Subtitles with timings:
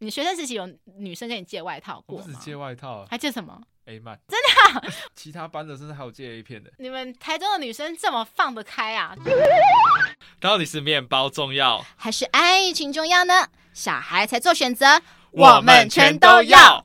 [0.00, 2.24] 你学生时期有女生跟你借外套过吗？
[2.24, 4.94] 不止借外套，还借什么？A 漫，真的、啊？
[5.14, 6.70] 其他班的甚至还有借 A 片的。
[6.78, 9.16] 你们台中的女生这么放得开啊？
[10.40, 13.48] 到底是面包重要，还是爱情重要呢？
[13.72, 15.00] 小孩才做选择，
[15.30, 16.84] 我们全都要。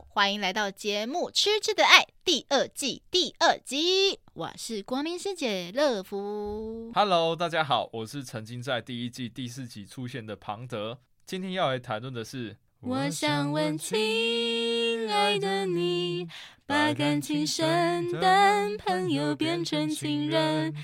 [0.00, 4.18] 好，欢迎来到节目《吃吃的爱》第二季第二集。
[4.32, 6.90] 我是光明师姐乐福。
[6.94, 11.00] Hello，大家好，我是曾经在第一季第四集出现的庞德。
[11.26, 16.26] 今天要来谈论的是，我想问亲爱的你，
[16.64, 20.74] 把感情深的朋友变成情人。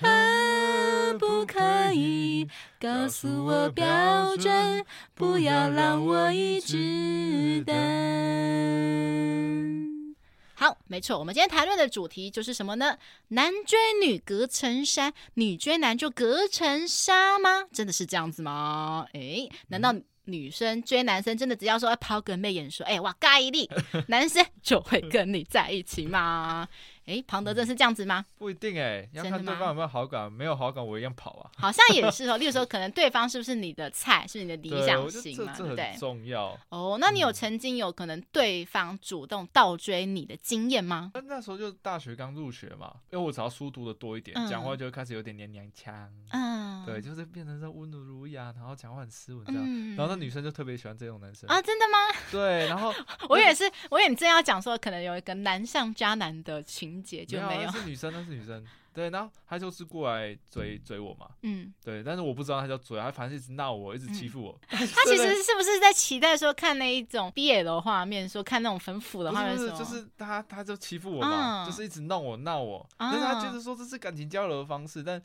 [0.00, 2.48] 可不可以
[2.80, 4.82] 告诉我标准？
[5.14, 7.76] 不要让我一直等。
[10.54, 12.96] 好，没错，我们今天谈论的主题就是什么呢？
[13.28, 17.64] 男追女隔层山，女追男就隔层纱吗？
[17.70, 19.06] 真的是这样子吗？
[19.12, 23.68] 诶，难道女生追男生真的只要说抛个媚眼说，哎，哇，尬一粒，
[24.08, 26.66] 男生就会跟你在一起吗？
[27.10, 28.24] 哎，庞德真是这样子吗？
[28.38, 30.30] 不一定哎，要看对方有没有好感。
[30.30, 31.50] 没有好感，我一样跑啊。
[31.56, 32.36] 好像也是哦。
[32.38, 35.52] 例如说，可能对方是不是你的菜，是你的理想型嘛？
[35.56, 35.92] 对不对？
[35.98, 36.56] 重要。
[36.68, 41.10] 哦，那你有曾经有可能对方主动倒追你的经验吗？
[41.14, 46.10] 那那时候就大学刚入学嘛，因为我只要书读的多一点，讲话就会开始有点娘娘腔。
[46.32, 49.96] 嗯，对，就是变成这温文儒雅，然后讲话很斯文这样。
[49.96, 51.60] 然后那女生就特别喜欢这种男生啊？
[51.60, 51.98] 真的吗？
[52.30, 52.92] 对，然后
[53.28, 57.70] 我也是，我也正要讲说，可能有一个难上加难的情节就没有。
[57.70, 64.58] 是女生，那是女生，对，然后他就是过来追追我嘛，嗯，对，但是我不知道他叫追，他反正一直闹我，一直欺负我。
[64.68, 69.56] 他其实是不是在期待说看那一种 BL 的画面，说看那种很腐的画面？
[69.56, 75.22] 是，就是他他就欺负我嘛，就是一直弄我闹我，但是他就是说这是感情交流的方式，但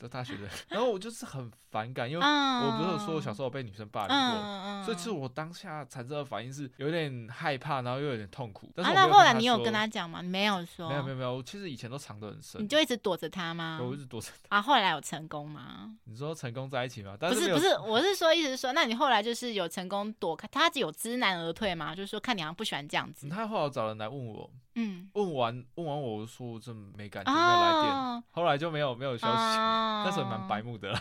[0.00, 8.72] 都大学的，然后我就是很反感，因为我不是说我小时候被女生霸凌过，所以其实我当下产生的反应是有点害怕，然后又有点痛苦。
[8.74, 10.22] 但是那后来你有跟他讲吗？
[10.22, 12.62] 没有说，没有没有没有，我其实以前都藏得很深。
[12.62, 13.78] 你就一直躲着他吗？
[13.82, 14.56] 我一直躲着他。
[14.56, 15.94] 啊，后来有成功吗？
[16.04, 17.16] 你说成功在一起吗？
[17.20, 21.94] 不是不是，我是说，意思是说，那你后来就是有成功躲开他，有知难而退吗？
[21.94, 23.28] 就是说，看你好像不喜欢这样子。
[23.28, 29.34] 他后来找人来问我，嗯，问完问完我说我这没感觉，没有来电，后来就没有没有消息。
[29.34, 30.98] 那时候蛮白目的了。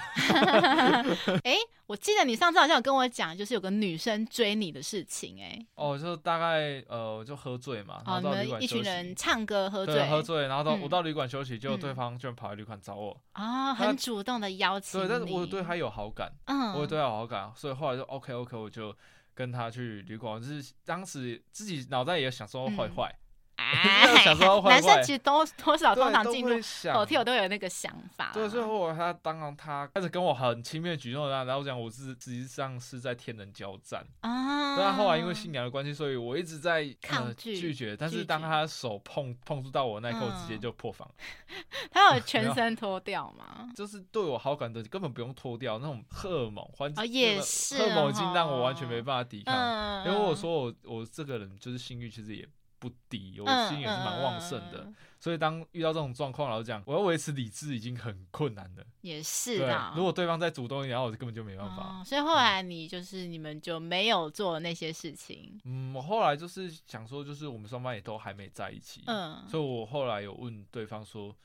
[1.46, 5.66] 哎，我记得你上次好像有跟我讲，就是有个女生追你的事情，哎。
[5.76, 8.30] 哦，就大概呃，就喝醉嘛，然后到。
[8.60, 13.16] 一群人唱歌喝醉，喝醉，然后到我到旅馆休息，结果对方居然跑来旅馆找我。
[13.34, 15.00] 啊，很主动的邀请。
[15.00, 18.94] 对，但是我对他有好感，嗯，我对他有好感，所以后来就 OK OK，我就
[19.34, 23.16] 跟他去旅馆，就是当时自己脑袋也想说坏坏。
[23.60, 28.32] 哎，男生其实多 多少通常进入 hotel 都有那个想法。
[28.34, 34.78] 对，最后他当然他开始跟我很亲密的举动，然后讲我是实际上是在天人交战啊。
[34.78, 37.96] 但后来因为信仰的关系，所以我一直在抗拒拒绝。
[37.98, 41.10] 但是当他手碰碰触到我那一刻，直接就破防。
[41.92, 43.70] 他有 全身脱掉吗？
[43.76, 50.06] 就是对我好感的根本不用脱掉，那种荷尔蒙，环也是荷尔蒙已经让我完全没办法抵抗。
[50.06, 52.48] 因为我说我我这个人就是性欲其实也。
[52.80, 58.84] 不低，我心也是蛮旺盛的，所以当遇到这种状况，老实讲，我要维持理智已经很困难了。
[59.02, 62.04] 也是的，如果对方再主动一点，然后我就根本就没办法、哦。
[62.06, 65.60] 所以后来你就是你们就没有做那些事情。
[65.66, 71.36] 嗯，我后来就是想说，就是我们双方也都还没在一起，嗯，所以我后来有问对方说，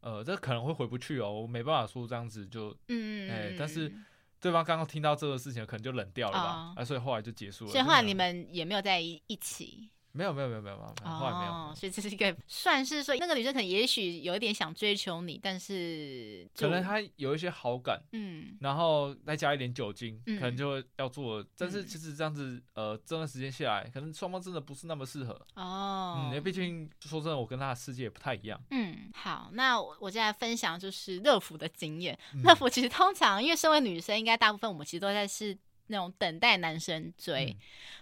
[0.00, 3.92] 呃，这可能会回不去哦，我没办法说这样子就，嗯哎、欸，但是
[4.40, 7.70] 对方刚刚听到这个事情，可能就冷掉了吧，啊、哦，所以后来就结束了。
[7.70, 9.88] 所以后来你们也没有在一起。
[10.12, 11.52] 没有没有没有没有没有，后来没有。
[11.52, 21.44] 哦，所以这是一个算是说，那个女生可能也许有一点想追求你，但是可能她有一些好感，嗯，然后再加一点酒精，可能就要做。
[21.56, 25.32] 但是其实这样子，呃，这段时间下来，可能双方真的不是那么适合。
[25.54, 28.60] 哦，嗯，因为毕竟说真的，我跟她的世界也不太一样。
[28.70, 32.18] 嗯，好，那我我现在分享就是乐福的经验。
[32.44, 35.56] 乐福其实通常因为身为女生，应该大部分我们其实都在是。
[35.92, 37.56] 那种等待男生追、嗯、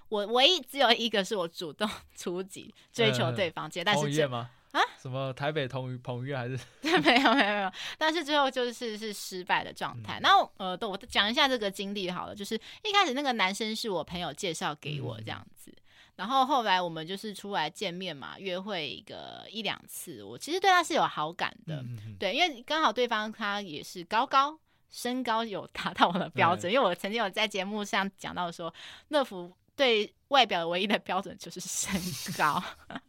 [0.08, 4.48] 我，唯一只有一个是我主动 出击追求对方，接、嗯、但是这吗？
[4.70, 4.81] 啊？
[5.02, 6.56] 什么台北同彭于晏还是？
[6.81, 10.20] 对，没有没有没有，但是最后就是是失败的状态。
[10.22, 12.54] 然后、嗯、呃，我讲一下这个经历好了，就是
[12.84, 15.82] 一开始那个男生是我朋友介绍给我这样子，嗯、
[16.16, 21.84] 然后后来我们就是出来见面嘛，约会一个一两次，我其实对他是有好感的，
[22.20, 24.56] 对，因为刚好对方他也是高高。
[24.90, 28.72] 身高有达到我的标准，嗯、因为我曾经有在节目上讲到说，
[29.08, 31.93] 乐福对外表唯一的标准就是身
[32.37, 32.61] 高。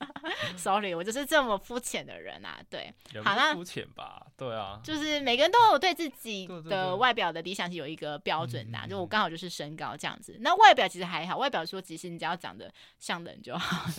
[0.55, 2.59] Sorry，我就是这么肤浅的人啊。
[2.69, 4.23] 对，好啦，肤浅吧？
[4.37, 10.35] 对啊，就是每个人都有对自己的外表的理想是有一个标准的，就我刚好就是身高这样子。
[10.39, 13.91] 那外表其实还好，外表说其实你只要长得像人就好了。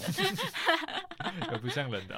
[1.52, 2.16] 有不像人的，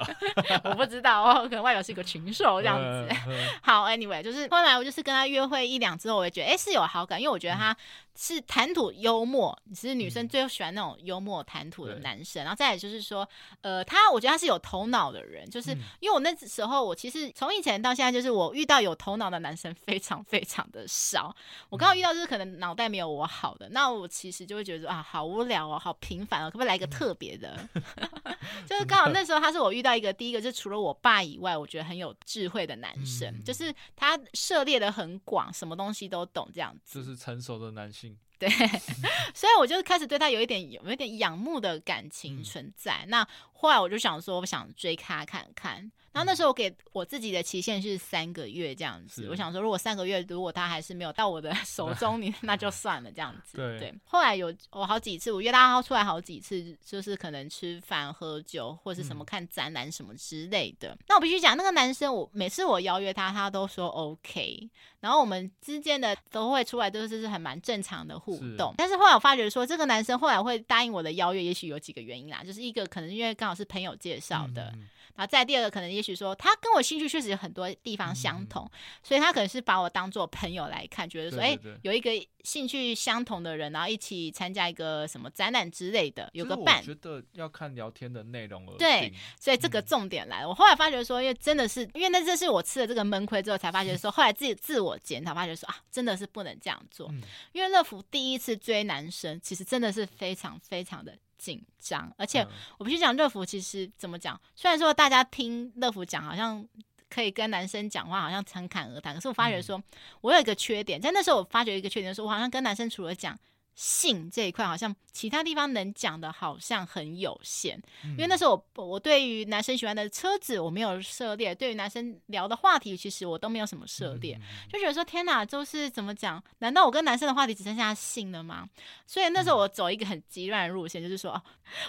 [0.63, 3.07] 我不知道哦，可能外表是一个禽兽这样子。
[3.61, 7.75] 好，Anyway，就是后来我就是跟他约会一两之后，我也觉得哎是有好感，因为我觉得他。
[8.17, 12.43] 是谈吐幽默，其实女生最喜欢那种幽默谈吐的男生。
[12.43, 13.27] 嗯、然后再来就是说，
[13.61, 21.35] 呃，他我觉得他是有头脑的人，就是因为我那时候我其实从以前到现在，就是我遇到有头脑的男生非常非常的少。
[21.69, 27.67] 我刚好遇到就是可能脑袋没有我好的，那我其实就会觉得啊，好无聊哦，好平凡哦，可不可以来一个特别的？
[28.65, 38.04] 就是刚好那时候他是我遇到一个第一个，就除了我爸以外，我觉得很有智慧的男生，就是他涉猎的很广，什么东西都懂，这样子，就是成熟的男性。
[38.37, 38.49] 对，
[39.33, 43.01] 所以我就开始对他有一点有一点仰慕的感情存在。
[43.03, 45.91] 嗯、那后来我就想说，我想追他看看。
[46.15, 49.27] 然后那时候我给我自己的期限是三个月这样子。
[49.29, 53.57] 我想说，如果三个月如果他还是没有到我的 手中，你 那就算了这样子。
[53.57, 53.93] 对，对。
[54.05, 60.93] 后来有我好几次，我约他出来好几次，就是可能吃饭、喝酒或是什么看展览什么之类的。
[60.93, 64.69] 嗯、那我必须讲，那个男生我每次我邀约他，他都说 OK。
[65.01, 68.69] 然后我们之间的都会出来都是是很蛮正常的互动。
[68.69, 68.75] 是。
[68.77, 74.71] 但是后来我发觉说，这个男生后来会答应我的邀约，也许有几个原因啦，就是一个可能因为刚好是朋友介绍的。
[74.75, 78.71] 嗯然后再第二个可能，也许说他跟我兴趣确实有很多地方相同，嗯、
[79.01, 82.11] 所以他可能是把我当做朋友来看，觉得说，哎，有一个
[82.43, 86.79] 兴趣相同的人，然后一起参加一个什么展览之类的，有个伴。
[86.79, 90.47] 我觉得要看聊天的内容而对，所以这个重点来了。
[90.47, 97.07] 嗯、我后来发觉说，因为真的是，因为那这是我吃了这个闷亏之后才发觉说， 后来自己自我检讨，发觉说啊，真的是不能这样做。
[97.11, 97.21] 嗯、
[97.53, 101.17] 因为乐福第一次追男生，其实真的是非常非常的。
[101.45, 102.45] 紧张，而且
[102.79, 104.39] 我必须讲，乐福其实怎么讲？
[104.55, 106.67] 虽然说大家听乐福讲，好像
[107.07, 109.13] 可以跟男生讲话，好像侃侃而谈。
[109.13, 109.79] 可是我发觉说，
[110.21, 113.37] 我有一个缺点，在那时候我发觉一个缺点，说我好像跟男生除了讲。
[113.75, 124.41] 性这一块好像其他地方能讲的好像很有限，嗯、因为那时候我我对于男生喜欢的车子我没有涉猎，对于男生聊的话题其实我都没有什么涉猎，嗯、
[124.71, 126.41] 就觉得说天哪，就是怎么讲？
[126.59, 128.67] 难道我跟男生的话题只剩下性了吗？
[129.05, 131.41] 所以那时候我走一个很极端的路线，就是说，哦、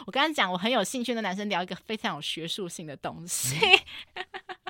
[0.06, 3.54] 我刚刚讲我很有兴趣跟男生聊一个非常有学术性的东西？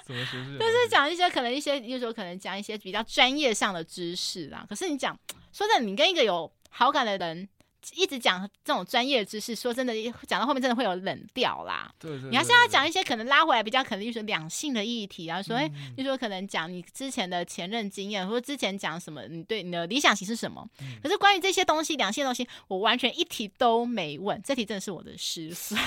[0.07, 4.65] 就是讲一些可能一些，有时候可能讲一些比较专业上的知识啦。
[4.69, 5.19] 可是你讲
[5.51, 7.49] 说真的，你跟一个有好感的人
[7.95, 9.95] 一直讲这种专业知识，说真的，
[10.27, 11.89] 讲到后面真的会有冷掉啦。
[12.31, 20.69] 你还是要讲一些可能拉回来比较可能就是两性的议题啊，说哎，就说可能讲你之前的前任经验，或者之前讲什么，你对你的理想型是什么？
[20.81, 24.43] 嗯、可是关于这些东西，两性的东西，我完全一题都没问。
[24.43, 25.81] 这题真的是我的失算。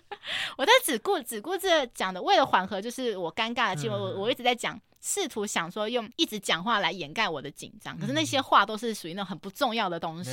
[0.58, 4.78] 我在只顾只顾着讲的，为了缓和就是我尴尬的气氛，我我一直在讲。
[5.00, 10.30] 试图想说用一直讲话来掩盖我的紧张，可是那些话都是属于那种很不重要的东西，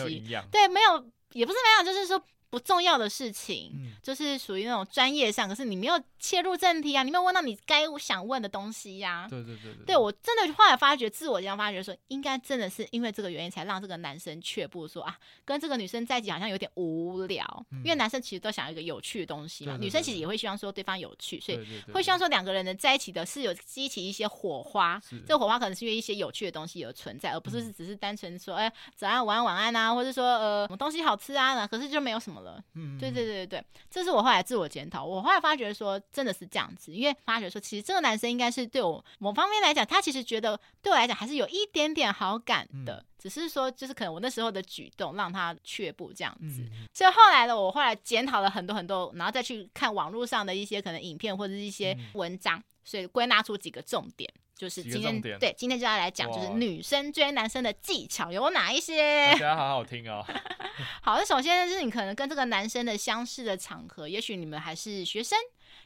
[0.52, 2.22] 对，没有，也不是没有，就是说。
[2.56, 9.28] 不重要的事情，嗯、就是属于那种专业上，可是你没有切入正题啊，你没有问到你该想问的东西呀、啊。
[9.30, 17.46] 对对对对，对我真的后来发觉，自我这样发觉说，应该真的是因为这个原因，才让这个男生却步，说啊，跟这个女生在一起好像有点无聊。
[17.72, 21.60] 嗯、因为男生其实都想要一个有趣的东西嘛，对对对对，女生其实也会希望说对方有趣，所以
[21.92, 25.02] 会希望说两个人能在一起的是有激起一些火花。
[25.28, 32.64] 这个火花可能是因为一些有趣的东西而存在，而不是只是单纯说，哎、嗯，早安、晚安、晚安啊，或者说呃，什么东西好吃啊，可是就没有什么了。
[32.76, 35.04] 嗯，对对对对对，这是我后来自我检讨。
[35.04, 46.62] 我后来发觉说，真的是这样子，因为发觉说，其实这个男生应该是对我某方面来讲，他其实觉得对我来讲还是有一点点好感的，嗯、只是说就是可能我那时候的举动让他却步这样子。
[46.62, 54.32] 嗯、所以后来呢，我后来检讨了很多很多，然后再去看网络上的一些可能影片或者是一些文章，嗯、所以归纳出几个重点。
[54.56, 59.32] 就是今天对，今天就要来讲，就是女生追男生的技巧有哪一些？
[59.34, 60.26] 大家好好听哦。
[61.04, 65.38] 好，那首先就是你可能跟这个男生的相识的场合，也许你们还是学生，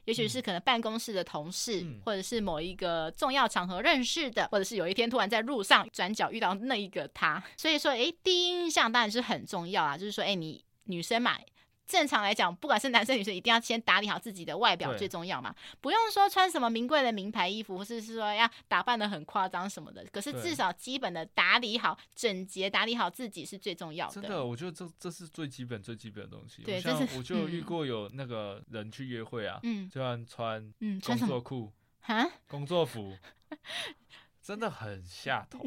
[0.06, 7.42] 也许是可能办公室的同事，嗯、或者是某一个重要场合认识的，或者是有一天突然在路上转角遇到那一个他。
[7.58, 11.38] 所以说，哎，第一印象当然是很重要啊，就是说，哎，你女生嘛。
[11.90, 15.54] 正常来讲，不管是男生女生，一定要先打理好自己的外表最重要嘛。
[15.82, 20.06] 不用说穿什么名贵的名牌衣服，或是说要打扮的很夸张什么的。
[20.12, 24.14] 可是至少基本的打理好、整洁，打理好自己是最重要的。
[24.14, 26.62] 真的，我觉得这这是最基本、最基本的东西。
[26.62, 30.72] 对，像我 就遇过有那个人去约会啊，嗯，就算穿
[31.04, 31.74] 工作裤、
[32.06, 33.18] 嗯、工作服，
[34.44, 35.60] 真的很下头。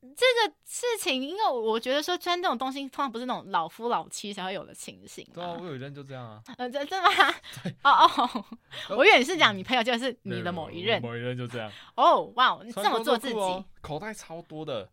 [0.00, 5.26] 这个事情，因为我觉得说穿这种东西，通常不是那种老夫老妻才会有的情形。
[5.34, 6.42] 对啊，我有一任就这样啊。
[6.56, 7.08] 呃，真的吗？
[7.84, 8.44] 哦哦，
[8.96, 11.70] 我以为你是讲你朋友就是你的某一任，某一任就这样。
[11.94, 14.88] 哦，哇，你这么做自己，口袋超多的。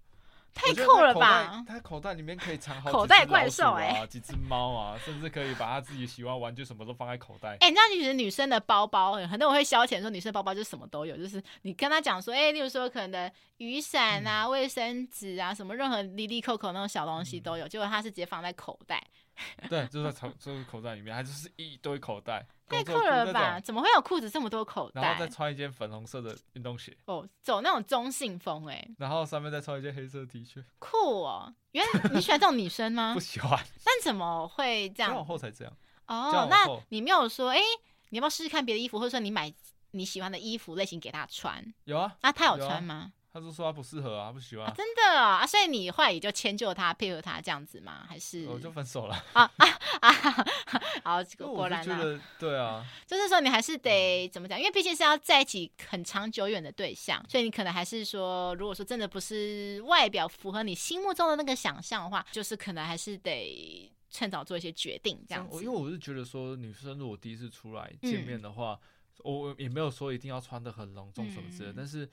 [0.55, 1.63] 太酷了吧！
[1.67, 7.57] 他口袋里面可以藏好口袋怪兽哎，几只猫啊，甚至可以把他自己喜欢玩具什么都放在口袋。
[7.59, 19.05] 哎，你知道，其实女生的包包，很多人会消遣说女生包包就什么都有，就是你跟他讲说，哎，例如说可能雨伞啊、卫生纸啊，什么任何滴滴扣扣那种小东西都有，结果他是直接放在口袋。
[19.69, 22.45] 对，就在口就是口袋里面，还就是一堆口袋。
[22.67, 23.59] 太酷了吧？
[23.59, 25.01] 怎么会有裤子这么多口袋？
[25.01, 26.97] 然后再穿一件粉红色的运动鞋。
[27.05, 28.87] 哦，走那种中性风哎。
[28.97, 30.63] 然后上面再穿一件黑色 T 恤。
[30.79, 31.53] 酷哦！
[31.73, 33.13] 原来你喜欢这种女生吗？
[33.15, 33.51] 不喜欢。
[33.85, 35.11] 但怎么会这样？
[35.11, 35.73] 交往后才这样。
[36.07, 37.59] 哦，那你没有说哎，
[38.09, 39.53] 你要不要试试看别的衣服，或者说你买
[39.91, 41.63] 你喜欢的衣服类型给他穿？
[41.83, 42.17] 有啊。
[42.21, 43.11] 那他有穿吗？
[43.35, 44.73] 他就说他不适合啊，不喜欢、啊啊。
[44.73, 48.05] 真的啊，所以你后来也就迁就他，配合他这样子吗？
[48.07, 49.67] 还是我就分手了啊 啊
[49.99, 50.11] 啊！
[51.03, 54.57] 好，果然啊，对啊，就是说你还是得怎么讲？
[54.57, 65.57] 因为毕竟是要在一起很长久远的对象，所以你可能还是说，如果说真的不是外表符合你心目中的那个想象的话，就是可能还是得趁早做一些决定这样子。
[65.57, 68.79] 因为我是觉得说，女生如果第一次出来见面的话，
[69.25, 72.09] 嗯、我也没有说一定要穿的很隆重什么之类的，嗯、但是。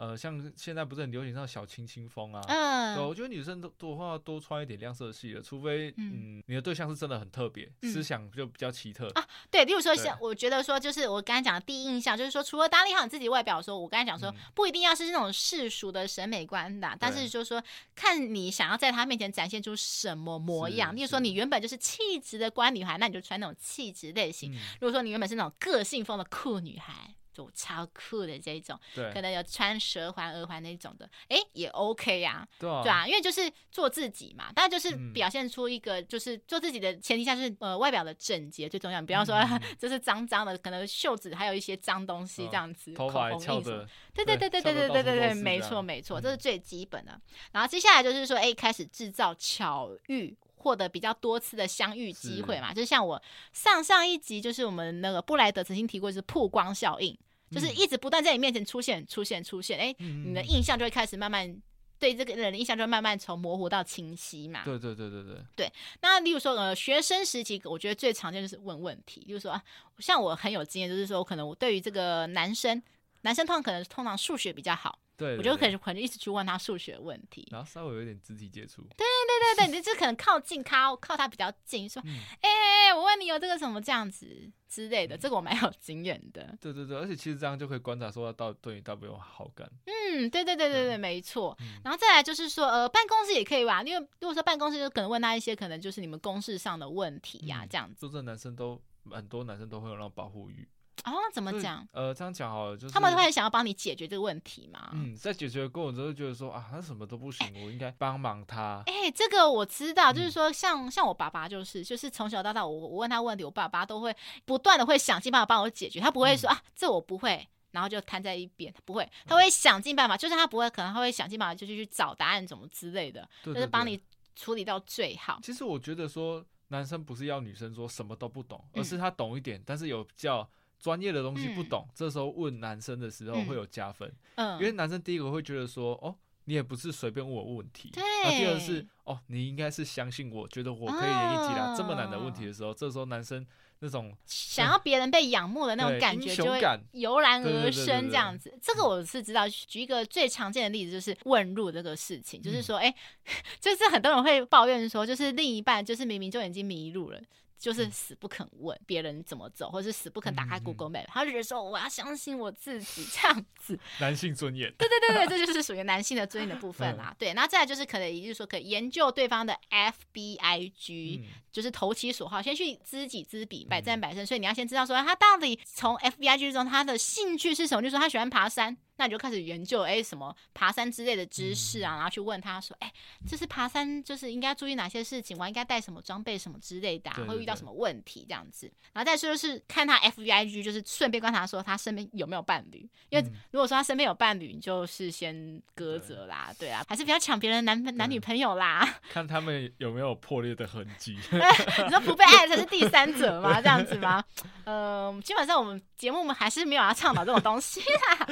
[0.00, 2.40] 呃，像现在不是很流行那种小清新风啊？
[2.48, 9.22] 嗯，对，我觉得女生都多话多穿一点亮色系的，除非嗯，嗯，你的对象是真的很特别，嗯、思想就比较奇特啊。
[9.50, 17.62] 对，例如说像我觉得说，就是我刚才讲的第一印象，就是说除了打理好你自己外表，说我刚才讲说不一定要是那种世俗的审美观的，嗯、但是就是说
[17.94, 20.96] 看你想要在他面前展现出什么模样。
[20.96, 27.14] 例如说你原本就是气质的乖女孩，那你就穿那种气质类型；嗯、如果说你原本是那种个性风的酷女孩。
[27.40, 39.00] 就超酷的这种，对，可能有穿蛇环、耳环那种的，哎，也 OK 呀，对啊，对啊，因为就是做自己嘛，但就是表现出一个就是做自己的前提下，就是呃外表的整洁最重要。
[39.00, 39.34] 比方说，
[39.78, 47.18] 就是脏脏的，可能袖子还有一些脏东西这样子，头发翘着，对对对对对对对对对，没错没错，这是最基本的。
[47.52, 53.20] 然后接下来就是说，哎，开始制造巧遇，获得比较多次的相遇机会嘛，就是像我
[53.52, 57.16] 上上一集，就是我们那个布莱德曾经提过，就是曝光效应。
[57.50, 61.60] 就是一直不断在你面前出现、出现、出现，哎、你的印象就会开始慢慢
[61.98, 64.62] 对这个人的印象就会慢慢从模糊到清晰嘛。
[64.64, 65.36] 对对对对对。
[65.56, 69.62] 对，那例如说呃，学生时期我觉得最常见就是问问题，就是说啊，
[69.98, 72.82] 像我很有经验，就是说可能我对于这个男生，
[73.22, 74.98] 男生通常可能通常数学比较好。
[75.16, 78.80] 对，我就可能可能一直去问他数学问题，然后稍微有点肢体接触。
[78.96, 82.02] 对对对对，你就可能靠近靠靠他比较近，说，
[82.40, 86.56] 哎、嗯欸，我问你有这个什么这样子之类的，嗯、这个我蛮有经验的。
[86.58, 89.70] 对对对，而且其实这样就可以观察说他到对你到底有好感。
[89.84, 91.54] 嗯，对对对对对，嗯、没错。
[91.84, 98.00] 然后再来就是说，呃，办公室也可以吧，因为如果说办公室就可能问他一些可能就是你们公事上的问题呀、啊，这样子。
[98.00, 100.66] 说这男生都很多男生都会有那种保护欲。
[101.04, 101.86] 哦，怎么讲？
[101.92, 104.90] 呃，这样讲好了，就是他们会想要帮你解决这个问题嘛？
[104.92, 108.82] 嗯，在解决的过程中就觉得说啊，他什么都不行，我应该帮忙他。
[108.86, 114.14] 哎、欸，这个我知道，就是说像，像像我爸爸就是，就是从小到大，我我问他问题，我爸爸都会
[114.44, 124.00] 不断的会想尽办法帮我解决，他不会说、嗯、啊，这我不会，然后就摊在一边，不会，他会想尽办法，就是他不会，可能他会想尽办法，就是去找答案，怎么之类的，对对对，就是帮你
[124.36, 125.40] 处理到最好。
[125.42, 130.48] 其实我觉得说，男生不是要女生说什么都不懂，而是他懂一点，嗯、但是有比较。
[130.80, 143.46] 专业的东西不懂，嗯、这时候问男生的时候会有加分，嗯，因为男生第一个会觉得说，哦，你也不是随便问我问题，对，那第二个是，哦，你应该是相信我，觉得我可以愿意解答这么难的问题的时候，哦、这时候男生
[143.80, 146.60] 那种想要别人被仰慕的那种感觉就会
[146.92, 148.52] 油然而生，这样子。
[148.60, 157.20] 这个我是知道，举一个最常见的例子就是问路这个事情，就是说，哎、嗯， 就是很多人会抱怨说，就是另一半就是明明就已经迷路了。
[157.60, 163.78] 就是死不肯问别人怎么走，或者是死不肯打开 Google Map，、嗯、他就觉得说我要相信我自己这样子。
[164.00, 164.72] 男性尊严。
[164.78, 167.10] 对对对对，这就是属于男性的尊严的部 分啦。
[167.10, 174.24] 嗯、对，那再来就是可能，也就是说可以研究对方的 FBIG，、嗯、就是投其所好，先去知己知彼，百战百胜。
[174.24, 178.74] 嗯、所以你要先知道说他到底从 FBIG 中他的兴趣是什么，就是说他喜欢爬山。
[179.00, 182.92] 那你就开始研究，哎、欸，什么爬山之类的知识啊，然后去问他说，哎、欸，
[183.26, 188.70] 这是爬山，就是应该注意哪些事情，我应该带什么装备什么之类的、啊，会遇到什么问题这样子。
[188.92, 201.16] 然后再说就是看他 F V I G，就是顺便观察说他身边有没有伴侣，因为如果说他身边有伴侣，你就是先搁着啦，对啊，还是比较抢别人男男女朋友啦， 看他们有没有破裂的痕迹。
[201.32, 203.62] 你说不被爱才是第三者吗？
[203.62, 204.22] 这样子吗？
[204.64, 208.26] 嗯、 呃，基本上我们节目我们还是没有要倡导这种东西啦。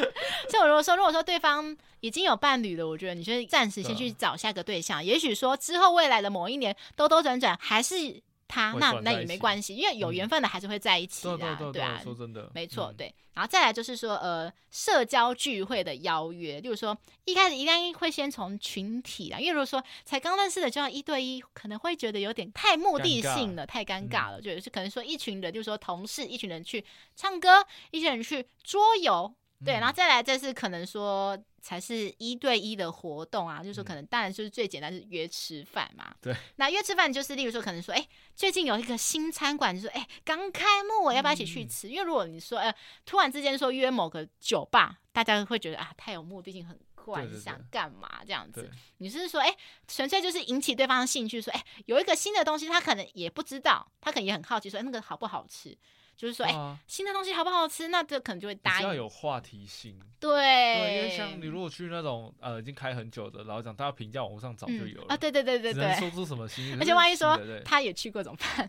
[0.59, 8.23] 所以如果说如果说对方已经有伴侣了，我觉得你就暂时先去找下个对象，也许说之后未来的某一年兜兜转转还是。
[8.50, 13.15] 他那那也没关系，因为有缘分的还是会在一起的，对啊，说真的，没错，对。
[13.35, 16.97] 然后再来就是说，呃，社交聚会的邀约，例如说
[17.27, 26.83] 一开始一定会先从群体啊，因为如果说才刚认识的就要一对一，可能会觉得有点太目的性了，太尴尬了，就是可能说一群人，就是说同事，一群人去
[27.15, 29.31] 唱歌，一群人去桌游。
[29.65, 36.15] 对，然后再来，这是可能说才是一对一的活动啊，就是说可能当然就是最简单是约吃饭嘛。
[36.21, 41.88] 对，那约吃饭就是例如说可能说，哎，最近有一个新餐馆，就是说哎刚开幕，我要不要一起去吃？
[41.88, 42.75] 嗯、因为如果你说，哎，
[43.05, 48.71] 突然之间说约某个酒吧，大家会觉得啊太有目的性，很怪，想干嘛这样子？
[48.99, 49.53] 你是说，哎，
[49.88, 55.77] 纯粹就是引起对方的兴趣，说，哎，有一个新的东西，他可能也不知道，他可能也很好奇，说，哎，那个好不好吃？
[56.19, 57.87] 就是说，哎、欸，新的东西好不好吃？
[57.89, 58.87] 那这可能就会答应。
[58.87, 59.97] 要有话题性。
[60.19, 60.29] 对。
[60.29, 66.75] 对，因为像你如果去那种呃已经开很久的，然后讲大家评价网络上早就有了、嗯、啊，对对对对对，能说出什么新。
[66.81, 68.69] 而且万一说他也去过怎么办？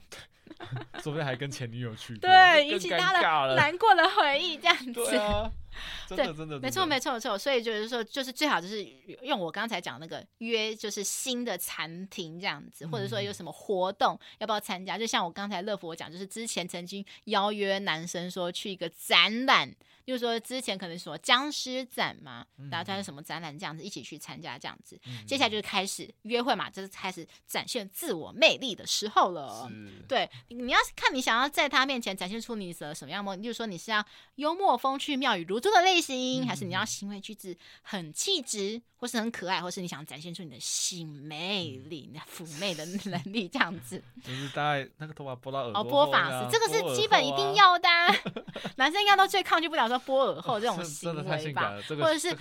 [1.01, 4.93] 说不定还跟前女友去过，对，引起他的难过的回忆，这样子。
[4.93, 5.51] 对啊，
[6.07, 7.37] 真的真的，没错没错没错。
[7.37, 8.83] 所以就是说，就是最好就是
[9.21, 14.97] 用我刚才讲那个约，就是新的餐厅这样子，或者说有什么活动要不要参加？
[14.97, 19.73] 就像我刚才乐福我讲，就是之前曾经邀约男生说去一个展览。
[20.05, 24.99] 就是说，之前可能说僵尸展嘛，然后他是什么展览这样子，一起去参加这样子。
[25.05, 29.69] 嗯、接下来就是开始约会嘛，就是开始展现自我魅力的时候了。
[30.07, 33.37] 对，你要看你想要在他面前展现出你的什么样吗？
[33.37, 34.03] 就是说你是要
[34.35, 44.03] 幽默风趣、妙语如珠的类型，嗯、还是你要行为举止很气质，或是很可爱，或是你想展现出你的性魅力、嗯、妩媚的能力这样子？
[44.25, 48.15] 就是大概那个头发拨到耳朵、啊、哦，拨发式，这个是基本一定要的、啊。
[48.77, 49.98] 男生应该都最抗拒不了说。
[49.99, 52.35] 拨耳后这种 行为吧，或者是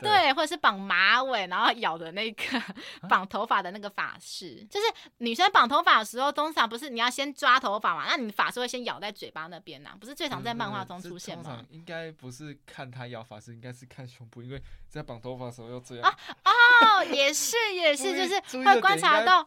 [0.00, 2.42] 对，或者是绑马尾，然后咬的那个
[3.08, 4.86] 绑头发的那个发饰，就是
[5.18, 8.04] 女生绑头发的时候，通常不是你要先抓头发嘛？
[8.08, 9.90] 那你发饰会先咬在嘴巴那边呐？
[9.98, 11.64] 不是最常在漫画中出现吗？
[11.70, 16.18] 应该不是看他咬发饰，应该是看胸部，因为在绑头发的时候要这样啊。
[16.44, 19.44] 哦，也是也是，就是会观察到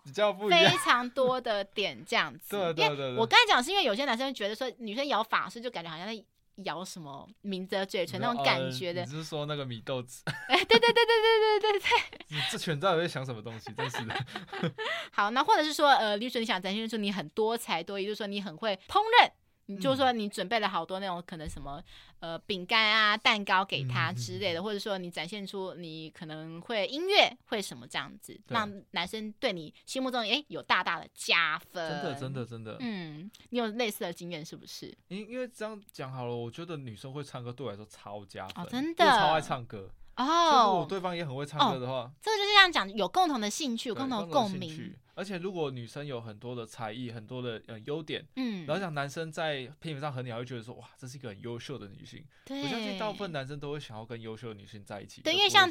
[0.49, 2.51] 非常多 的点这样子。
[2.51, 6.23] 对对对，我刚才讲是因为有些男生觉得说女生咬发饰就感觉好像在。
[6.63, 9.05] 咬什么抿着嘴唇那种感觉的？
[9.05, 10.23] 你是说那个米豆子？
[10.47, 12.27] 哎，对对对对对对对对。
[12.35, 13.71] 你这全到底在想什么东西？
[13.73, 14.15] 真是的。
[15.11, 19.31] 好，那或者是说，呃，例如说你想展现出你很多才多艺，就是说你很会烹饪。
[19.67, 21.81] 你就是说你准备了好多那种可能什么
[22.19, 31.89] 呃饼干啊蛋糕给他之类的，或者说你展现出你可能会音乐会什么这样子，让男生对你心目中诶有大大的加分。
[31.89, 32.77] 真的真的真的。
[32.79, 34.87] 嗯，你有类似的经验是不是？
[35.09, 39.89] 因因为这样讲好了，我觉得女生会唱歌对我来说超加分，真的超爱唱歌。
[40.17, 44.93] 哦，如果对方也很会唱歌的话，这个就是这样讲，有共同的兴趣，有共同的共鸣。
[45.13, 52.23] 而且如果女生有很多的才艺，很多的呃优点，嗯，然后讲男生在品味上和你还会觉得说，哇，这是一个很优秀的女性。
[52.45, 55.21] 对，我相信大部分男生都会想要跟优秀的女性在一起。
[55.21, 55.67] 对，因为像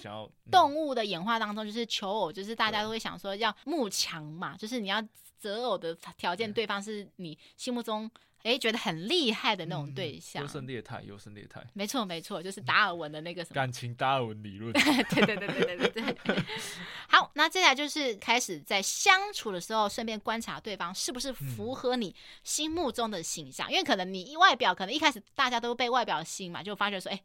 [0.51, 5.01] 动物的演化当中，就是求偶，就是大家都会想说要慕强嘛，就是你要
[5.39, 8.11] 择偶的条件，对方是你心目中。
[8.47, 13.55] 哎，觉得很厉害的那种对象，优胜劣汰，优胜劣汰，没错没错，就是达尔文的那个什么。
[13.55, 16.03] 感情达尔文理论，对对对对对对。
[16.13, 16.45] 对。
[17.09, 27.21] 好，那接下来就是开始在相处的时候，顺便观察对方是不是符合你心目中的形象，嗯、因为可能你外表可能一开始大家都被外表吸引嘛，就发觉说，哎。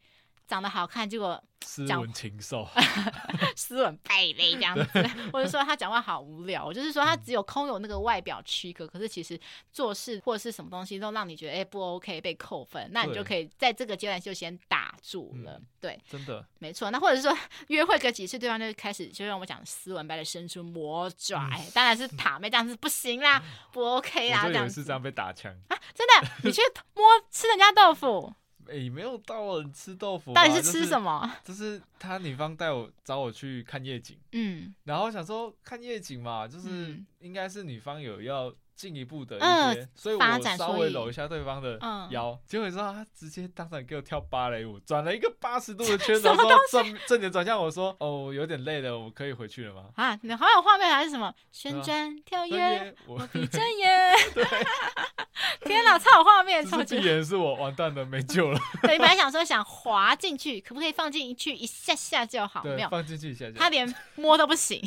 [0.51, 2.67] 长得好看，结果斯文禽兽，
[3.55, 5.07] 斯文败类这样子，对。
[5.31, 9.39] 或者说他讲话好无聊，就是说他只有空有那个外表躯壳，可是其实
[9.71, 16.01] 做事或者是什么东西都让你觉得哎、欸、不 OK 被扣分，那你就可以在这个阶段就先打住了，对，对。
[16.09, 16.45] 真的。
[16.59, 16.91] 没错。
[16.91, 17.37] 那或者是说
[17.67, 25.55] 约会个几次，对方就开始就让我讲斯文败类伸出魔爪，当然是塔妹这样子不行啦， 不 OK 啦，这样是这样被打枪。
[25.69, 26.61] 啊，真的，你去
[26.95, 28.33] 摸吃人家豆腐。
[28.71, 31.29] 哎、欸，没有到人吃豆腐，到底是吃什么？
[31.43, 38.53] 就是、就是他女方带我找我去看夜景，嗯，然后想说看夜景嘛，就是应该是女方有要。
[38.73, 39.39] 进一步的一
[39.75, 41.77] 些，所以我稍微搂一下对方的
[42.09, 51.31] 腰，结果你知道他直接当场给我跳芭蕾舞，转了一个八十度的圈， 然后正正点转向我说：“哦，有点累了，我可以回去了吗？”啊，你好有画面还是什么？
[51.51, 54.13] 旋转跳跃，我闭着眼。
[55.63, 56.65] 天哪，超有画面！
[56.65, 56.99] 超级。
[56.99, 58.59] 闭眼是我完蛋了，没救了。
[58.81, 62.63] 对，你本来想说想滑进去，可不可以放进去一下下就好？
[62.63, 63.53] 没有，放进去一下下。
[63.57, 64.81] 他连摸都不行。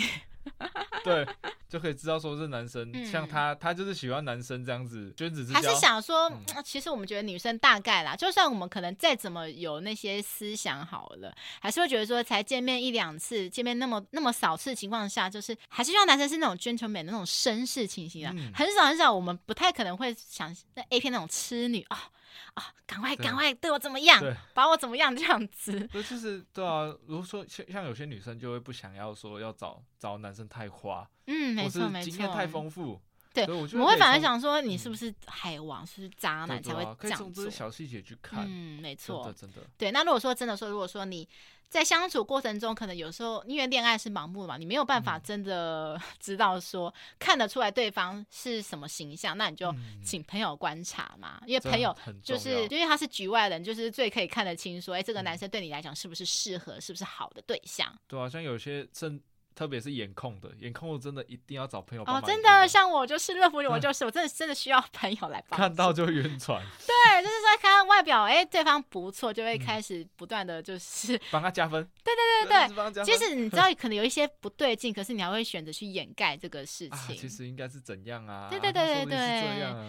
[1.04, 1.26] 对，
[1.68, 5.58] 就可以知道说是男生，嗯、像他，他就是喜欢男生这样子，君子之交。
[5.58, 22.08] 还是想说，嗯、其实我们觉得女生大概啦，就算我们可能再怎么有那些思想好了，还是会觉得说，才见面一两次，见面那么那么少次情况下，就是还是希望男生是那种 gentleman 那种绅士情形啊，嗯、很少很少，我们不太可能会想那 A 片那种痴女啊。
[22.54, 22.64] 啊！
[22.86, 24.22] 赶快赶快对我怎么样？
[24.54, 25.86] 把我怎么样 这样子？
[25.88, 26.94] 对，就是对啊。
[27.06, 33.00] 如果说像像有些女生就会不想要说要找找男生太花，嗯，没错没错，经验太丰富。
[33.34, 37.26] 对，我们会反而想说你是不是海王，是不是渣男才会这样做？
[37.26, 38.46] 可以从这些小细节去看。
[38.48, 39.68] 嗯，没错，真的真的。
[39.76, 41.28] 对，那如果说真的说，如果说你。
[41.66, 51.92] 在相处过程中，可能有时候因为恋爱是盲目嘛，你没有办法真的 知道说、嗯、看得出来对方是什么形象，那你就请朋友观察嘛，嗯、因为朋友
[52.22, 57.92] 就是因为他是局外人，就是最可以看得清说，哎，这个男生对你来讲是不是适合，是不是好的对象？
[58.06, 59.20] 对啊，像有些正。
[59.54, 62.22] 特别是颜控的，颜控我真的一定要找朋友帮忙。
[62.22, 65.58] 哦，真的，像我就是乐福，我就 是，我真的真的需要朋友来帮。
[65.58, 66.60] 看到就晕船。
[66.86, 71.88] 对，就是在看到外表，哎、欸，对方不错，就会开始不断的就是 帮、嗯、他加分。
[72.02, 77.08] 对对对对，其实你知道 可能有一些不对劲，可是你还会选择去掩盖这个事情、啊。
[77.16, 78.48] 其实应该是怎样啊？
[78.50, 79.40] 对对对对对，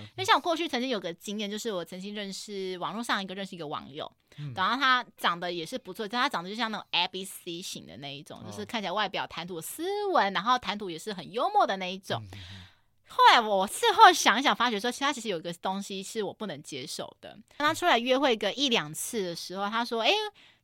[0.09, 4.11] 因为像我过去曾经有个经验，就是我曾经认识网络上一个认识一个网友。
[4.55, 12.21] 然后他长得也是不错，但他长得就像那种 A B C 型的那一种，就是看起来外表谈吐斯文，然后谈吐也是很幽默的那一种。
[13.07, 17.37] 后来我事后想一想，发觉说，其他其实有一个东西是我不能接受的。
[17.55, 20.11] 当他出来约会个一两次的时候，他说：“哎，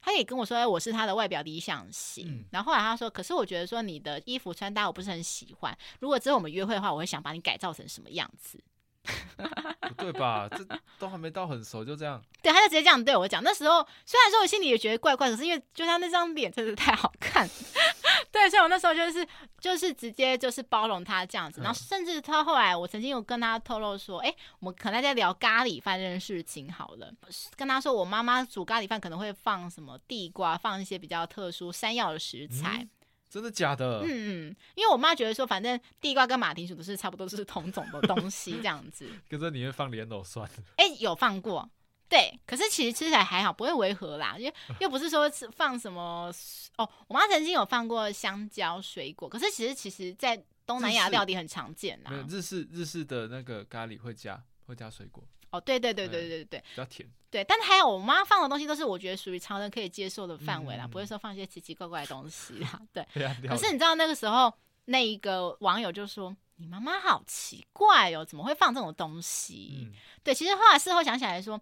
[0.01, 8.61] 他也跟我说，哎，我是他的外表理想型。”然后后来他说：“可是我觉得说你的衣服穿搭我不是很喜欢，如果之后我们约会的话，我会想把你改造成什么样子。”
[9.87, 10.47] 不对吧？
[10.49, 10.65] 这
[10.99, 12.21] 都还没到很熟就这样。
[12.41, 13.43] 对，他就直接这样对我讲。
[13.43, 17.49] 那时候虽然说我心里也觉得怪怪，可是因为就他那张脸真的太好看，
[18.31, 19.27] 对，所以我那时候就是
[19.59, 21.61] 就是直接就是包容他这样子。
[21.61, 27.11] 然后甚至他后来，我曾经有跟他透露说，哎、欸，我们可能在聊咖喱饭这件事情好了，
[27.55, 32.79] 跟他说我妈妈煮咖喱饭可能会放什么地瓜，放一些比较特殊山药的食材。
[32.81, 32.89] 嗯
[33.31, 34.01] 真的假的？
[34.01, 39.09] 嗯嗯，因为我妈觉得说，反正地瓜跟马铃薯都是差不多，是同种的东西，这样子。
[39.29, 40.45] 可是你会放莲藕蒜？
[40.75, 41.71] 哎、欸，有放过，
[42.09, 42.37] 对。
[42.45, 46.29] 可是其实吃起来还好，不会违和啦，因为又不是说放什么
[46.75, 46.89] 哦。
[47.07, 52.11] 我妈曾经有放过香蕉水果，可是其实其实，在东南亚料理很常见啦。
[52.27, 55.23] 日式日式的那个咖喱会加会加水果。
[55.51, 57.07] 哦，对对对对对对，比较甜。
[57.29, 62.81] 对，但是还有我妈放的东西都是我觉得属于常人可以接受的范围啦，嗯、不会说放一些奇奇怪怪的东西啦。
[62.91, 63.05] 对，
[63.47, 64.53] 可是你知道那个时候
[64.85, 71.59] 那一个网友就说：“你妈妈好奇怪哦，怎么会放这种东西？”嗯、对，其实后来事后想起来说。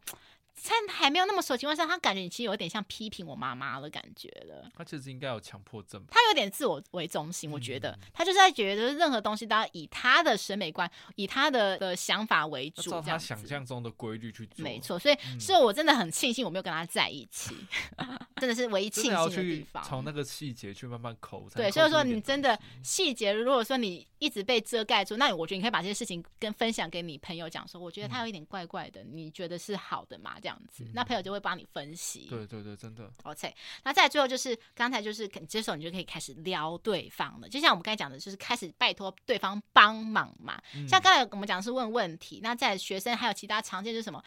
[0.55, 4.69] 在还没有那么熟的情况下，他感觉你其实有点像批评我妈妈的感觉了。
[4.75, 6.03] 他其实应该有强迫症。
[6.09, 14.63] 他有点自我为中心，我觉得、嗯、他就是在觉得任何东西都要以他的审美观、以他的的想法为主，照他想象中的规律去做。
[14.63, 17.55] 没错，所以，嗯、所以我真的很庆幸我没有跟他在一起，
[18.38, 19.83] 真的是唯一庆幸的地方。
[19.83, 21.47] 从那个细节去慢慢抠。
[21.55, 30.38] 对，所以说你真的细节，如果说你一直被遮盖住，那我觉得你可以把这些事情跟分享给你朋友讲说，我觉得他有一点怪怪的，嗯、你觉得是好的吗？
[30.39, 31.30] 这样子，嗯、那朋友就。
[31.30, 33.08] 就会帮你分析，对对对，真的。
[33.21, 37.47] OK，那再最后就是刚才就是你接受，你就可以开始撩对方了。
[37.47, 40.60] 就像我们刚才讲的，就是开始拜托对方帮忙嘛。
[40.73, 44.19] 嗯、像刚才我们讲的是问问题，那在学生还有其他常见就是什么？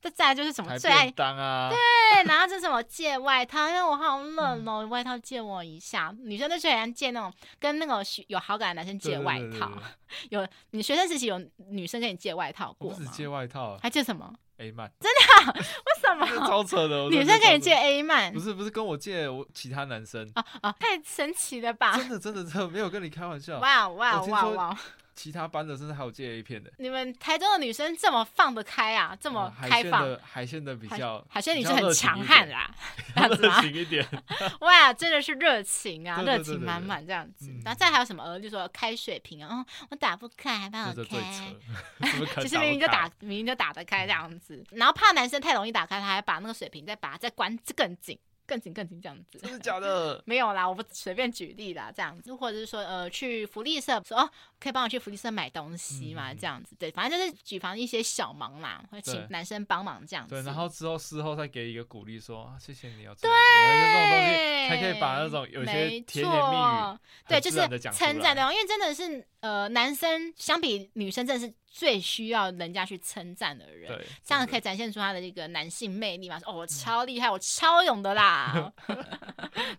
[0.14, 1.68] 再来就是什么最爱当啊？
[1.68, 6.16] 对， 然后就是什么借外套，因为我好冷哦，嗯、外套借我一下。
[6.20, 9.42] 女生都最喜欢借那种跟那个有好感的男生借外套。
[9.42, 9.90] 对对对对对
[10.40, 12.96] 有你学生时期有女生跟你借外套过吗？
[12.96, 15.52] 不是借外套，还借什么？A 曼，真的？
[15.54, 15.62] 为
[16.00, 16.26] 什么？
[16.46, 17.08] 超扯的！
[17.08, 18.32] 女生可以借 A 曼？
[18.32, 20.72] 不是不是，跟我借我其他男生啊啊！
[20.78, 21.96] 太神奇了吧！
[21.96, 23.58] 真的真的真的没有跟你开玩笑！
[23.58, 24.78] 哇哇哇哇！
[25.14, 26.72] 其他班的甚至还有借 A 片的。
[26.78, 29.16] 你们台中的女生这么放得开啊？
[29.20, 30.16] 这么开放？
[30.22, 32.74] 海鲜的比较，海鲜女生很强悍啦，
[33.14, 34.06] 这样子热情一点。
[34.60, 37.50] 哇，真的是热情啊，热情满满这样子。
[37.64, 38.22] 然后再还有什么？
[38.22, 41.54] 呃，就说开水瓶啊，我打不开，还帮我开。
[42.42, 44.64] 其实明明就打，明明就打得开这样子。
[44.70, 48.18] 然后怕男生太容易打开，他还把那个水瓶再把它再关更紧。
[48.50, 50.20] 更紧更紧这样子，真的假的？
[50.26, 60.34] 没有啦，我不随便举例啦，这样子，或者是说，呃，去福利社说哦，可以帮我去福利社买东西嘛，嗯、这样子，对，反正就是举凡一些小忙啦，会请男生帮忙这样子。
[60.34, 67.58] 对，然后之后事后再给一个鼓励，说、啊、谢谢你哦对，这种东西还可以把那种有些甜言蜜语，对，就是
[67.92, 71.54] 称赞对方，因为真的是呃，男生相比女生，真的是。
[71.72, 76.36] 最需要人家去称赞的人，对这样可以展现出他的一个男性魅力嘛？
[76.40, 78.72] 说哦，我超厉害，嗯、我超勇的啦，啦，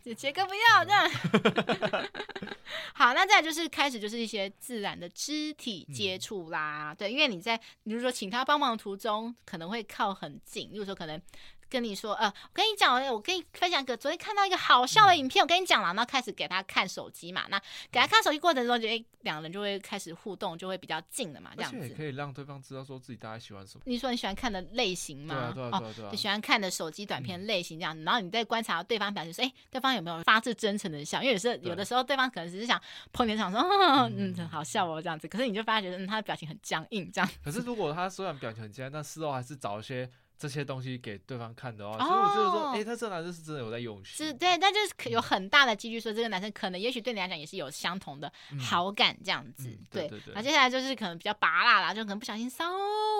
[0.15, 1.09] 杰哥不要这样。
[2.93, 11.21] 好，那再就是开始就是一些自然的肢体接触啦，嗯、对，因为你在比如说请他帮忙的途中，可能会靠很近，比如说可能。
[11.71, 17.57] 跟你说，呃，我跟你讲，我跟你分享一个昨天看到一个好笑的影片，嗯、我跟你讲了，然后开始给他看手机嘛，那
[17.89, 21.87] 给他看手机过程中，就诶，两个人就会开始互动，就会比较近了嘛，这样子。
[21.87, 23.83] 也可以让对方知道说自己大概喜欢什么。
[23.85, 25.53] 你说你喜欢看的类型吗？
[25.55, 26.07] 对啊，对啊，对啊，对啊。
[26.09, 31.21] 哦，你喜欢看的手机短片类型这样然后你再观察对方表情，说，诶，对方有没有发自真诚的笑？
[31.21, 32.79] 因为有时候有的时候对方可能只是想
[33.13, 33.61] 碰你，场说，
[34.13, 37.29] 嗯，很好笑哦这样子，可是你就发觉，嗯，他的表情很僵硬这样。
[37.41, 40.09] 可是如果他虽然表情很僵硬，但事后还是找一些。
[40.41, 44.25] 这些东西给对方看的话，所以我觉得说，哎、欸，他这个男生是真的有在用心。
[44.25, 49.67] 是，对，但就是有很大的几率说，这个男生可能也许对你来讲也是有相同的好感这样子。
[49.67, 52.71] 嗯嗯、对，对，对，对，那接下来就是可能比较拔辣啦，就可能不小心稍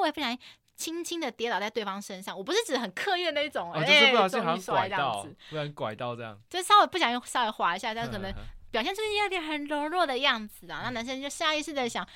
[0.01, 0.39] 微不小心
[0.75, 2.36] 轻轻的跌倒在对方身上。
[2.36, 8.34] 我不是指很刻意的那种，哎、哦，就是不小心好像拐到，不然拐到这样，就稍微不小心稍微滑一下，但可能
[8.71, 10.81] 表现出有点很柔弱的样子啊。
[10.86, 12.07] 那男生就下意识的想。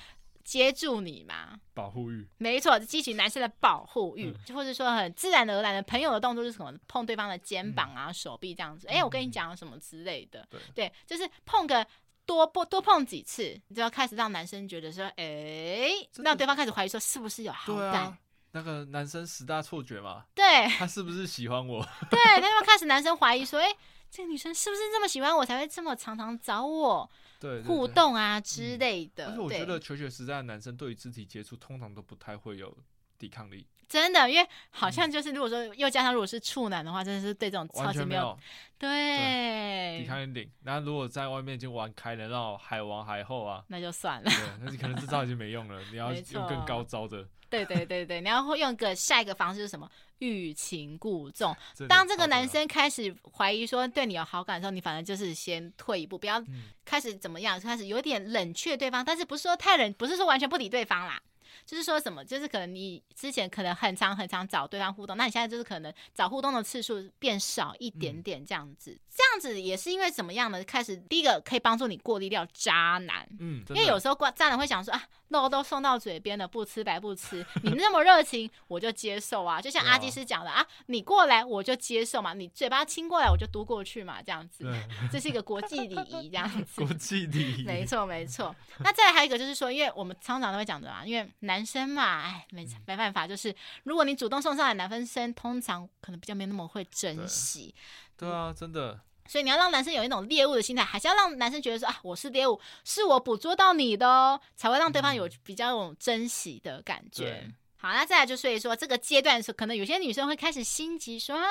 [0.45, 11.85] 接住你嘛，保护欲，没错，激起男生的保护欲，或者说很自然而然的朋友的动作就是什么碰对方的肩膀啊、嗯、手臂这样子，哎、欸，我跟你讲什么之类的，对，对，就是碰个
[12.27, 18.17] 多不多碰几次，你就要开始让男生觉得说，哎、欸，让对方开始怀疑说是不是有好感，啊、
[18.51, 21.83] 那个男生十大错觉嘛，对，他是不是喜欢我？
[22.11, 23.75] 对，他就开始男生怀疑说，哎、欸，
[24.09, 27.09] 这个女生是不是这么喜欢我才会这么常常找我？
[27.39, 32.75] 对，互动啊之类的，但是我觉得求学时代的男生对于肢体接触通常都不太会有
[33.17, 33.67] 抵抗力。
[33.87, 38.37] 真的，因为好像就是如果说又加上如果是处男的话，真的是对这种超级没有
[38.77, 40.49] 对抵抗力顶。
[40.63, 44.29] 那如果在外面已经玩开了，那种海王海后啊，那就算了。
[44.29, 47.27] 对，那你可能这招已经没用了，你要用更高招的。
[47.47, 49.89] 对对对对，你要用个下一个方式是什么？
[50.17, 51.55] 欲擒故纵。
[51.87, 56.43] 当这个男生开始怀疑说对你有好感的时候，你反正就是先退一步，不要
[56.83, 61.21] 开始怎么样，开始有点冷却对方，但是不是说太冷，不是说完全不理对方啦。
[61.65, 70.63] 就是说什么，就是可能你之前可能很长很长找对方互动，那你现在就是可能找互动的次数变少一点点这样子，嗯、这样子也是因为怎么样呢？
[70.63, 84.65] 开始第一个可以帮助你过滤掉渣男，嗯，因为有时候渣男会想说啊，肉都送到嘴边了，不吃白不吃，你那么热情我就接受啊，就像阿基师讲的啊，你过来我就接受嘛，你嘴巴亲过来我就嘟过去嘛，这样子，
[85.11, 88.55] 这是一个国际礼仪，这样子，国际礼仪，没错没错。
[88.79, 91.65] 那再还有一个就是说，因为我们常常都会讲的嘛，因为男。
[91.65, 93.53] 生嘛，哎，没没办法，就是
[93.85, 97.73] 如果你主动送上来，男生通常可能比较没那么会珍惜。
[98.15, 98.99] 对，对啊，真的。
[99.27, 107.23] 所以你要让男生有一种猎物的心态，还是要让男生觉得说啊，我是猎物，是我捕捉到你的哦，才会让对方有比较有种珍惜的感觉。
[107.23, 111.47] 对好，那再来就所以说这个阶段的时候，可能有些女生会开始心急，说啊，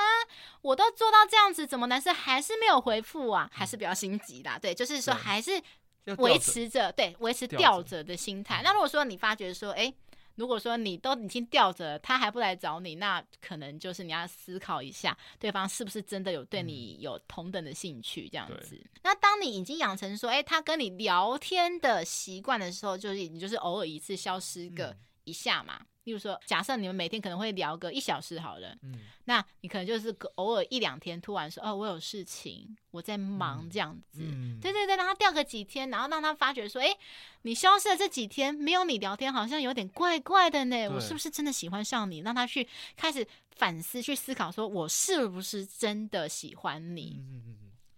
[0.62, 3.48] 我都做到这样子，怎么男生还是没有回复啊？
[3.52, 5.62] 还是比较心急的，对，就是说还是
[6.18, 8.62] 维持着，对，维持吊着的心态。
[8.64, 9.92] 那如果说你发觉说，哎。
[10.36, 18.76] 如果说你都已经吊着，他还不来找你，那可能就是你要思考一下，对方是不是真的有对你有同等的兴趣这样子。
[18.76, 25.78] 嗯、那当你已经养成说，哎、欸，他跟你聊天的习惯的时候，就是你就是偶尔一次消失个一下嘛。
[25.80, 36.94] 嗯例如说，假设你们每天可能会聊个一小时好了，嗯，那你可能就是偶尔一两天突然说，哦，我有事情，我在忙这样子，嗯，对对对，让他掉个几天，然后让他发觉说，哎，
[37.42, 42.20] 你消失了这几天没有你聊天，好像有点怪怪的呢，我是不是真的喜欢上你？
[42.20, 47.22] 让他去开始反思，去思考，说我是不是真的喜欢你？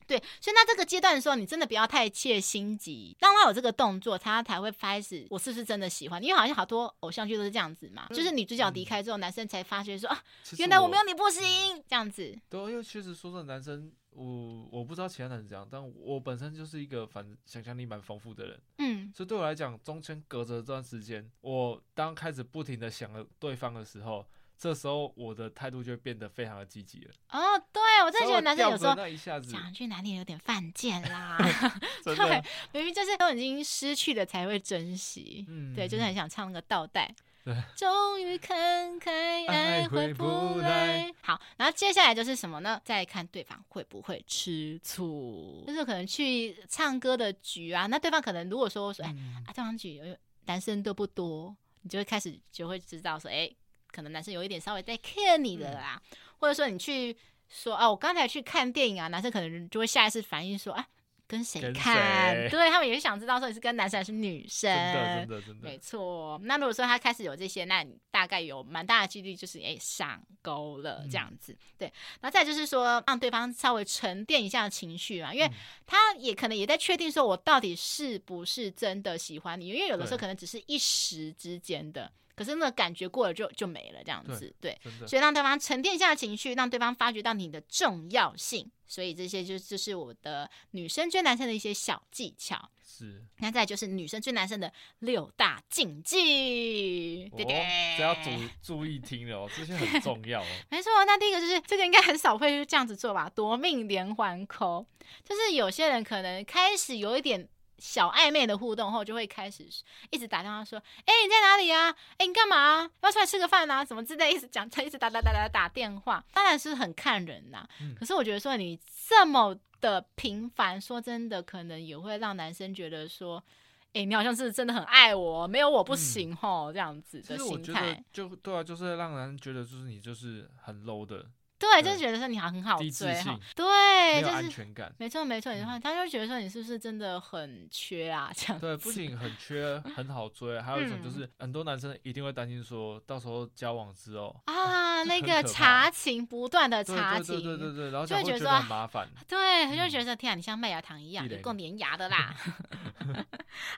[0.06, 6.22] 对，所以那这个阶段的时候，你真的不要太切心急，让他有这个动作，他才会开始，我是不是真的喜欢？
[6.22, 10.22] 因为好像好多偶像剧都是这样子嘛，嗯、就是女主角离开之后，嗯、男生才发觉说啊，
[10.58, 11.42] 原来我没有你不行，
[11.88, 12.38] 这样子。
[12.48, 24.24] 对，因为确实说真的，男生我我不知道其他男生怎样，但我本身就是一个反想象力蛮丰富的人，嗯，所以对我来讲，中间隔着这段时间，我当开始不停的想了对方的时候。
[24.58, 27.12] 这时候我的态度就会变得非常的积极了。
[27.30, 28.94] 哦，对，我真的觉得男生有时候
[29.40, 31.36] 讲句难听有点犯贱啦。
[32.04, 32.42] 的 对，
[32.72, 35.44] 明明就是都已经失去了才会珍惜。
[35.48, 37.14] 嗯，对，就是很想唱那个倒带。
[37.44, 41.14] 对，终于看开，爱回不来。
[41.20, 42.80] 好，然后接下来就是什么呢？
[42.82, 45.62] 再看对方会不会吃醋。
[45.66, 50.00] 就是可能去唱歌的局啊，那对方可能如果说说，哎、嗯、啊，这场局
[50.46, 53.48] 男生都不多，你就会开始就会知道说，哎。
[53.96, 57.16] 可能男生有一点稍微在 care 你的啦，嗯、或者说你去
[57.48, 60.87] 说啊，我刚才去看电影啊，男生可能就会下意识反应说啊，
[61.26, 62.35] 跟谁看？
[62.50, 64.70] 对，他们也是想知道说你是跟男生还是女生。
[64.70, 65.68] 真的，真的，真的。
[65.68, 66.38] 没错。
[66.44, 71.52] 那如果说他开始有这些，那你大概有蛮大的几率就是哎上钩了这样子。
[71.52, 71.92] 嗯、对。
[72.20, 75.50] 然后再就是说，让对方稍微沉淀一下情绪嘛，因为
[75.87, 82.12] 他也可能也在确定说我到底是不是真的喜欢你，因为有的时候可能只是一时之间的。
[82.37, 92.70] 可是那个感觉过了就就没了，这样子，对，对，所以让对方沉淀一下情绪，让对方发觉到你的重要性，所以这些就就是我的女生追男生的一些小技巧。
[92.85, 98.31] 是，那再就是女生追男生的六大禁忌，对对，这要注
[98.62, 100.46] 注意听了哦，这些很重要哦。
[100.70, 104.87] 没错，那第一个就是这个应该很少会这样子做吧，夺命连环扣，
[105.25, 107.49] 就是有些人可能开始有一点。
[107.78, 109.66] 小暧昧的互动后，就会开始
[110.10, 111.90] 一直打电话说：“哎、欸，你在哪里啊？
[111.90, 112.90] 哎、欸，你干嘛？
[113.02, 113.84] 要出来吃个饭啊？
[113.84, 116.24] 什么之类，一直讲，他一直打打打打打电话。
[116.32, 117.68] 当然是很看人呐、啊。
[117.80, 123.42] 嗯、可是我觉得说你这么的频繁，说真的，可能也会让男生觉得说：
[123.88, 128.02] 哎、欸，你好像是真的很爱我，没有我不行吼，这样子的心态。
[128.12, 131.26] 就对啊，就是让男生觉得就是你就是很 low 的。”
[131.58, 138.30] 对，就是觉得说你好很好追哈，对，就是安全感，没错没错，你话他就觉得说你是不是真的很缺啊？
[138.36, 152.34] 这样对，不仅很缺，很好追，还有一种就是很多男生一定会担心说，到时候交往之后啊， 那个查情不断的查情，对对对对，然后就会觉得很麻烦，对，他就觉得天啊，你像麦芽糖一样，有够粘牙的 啦。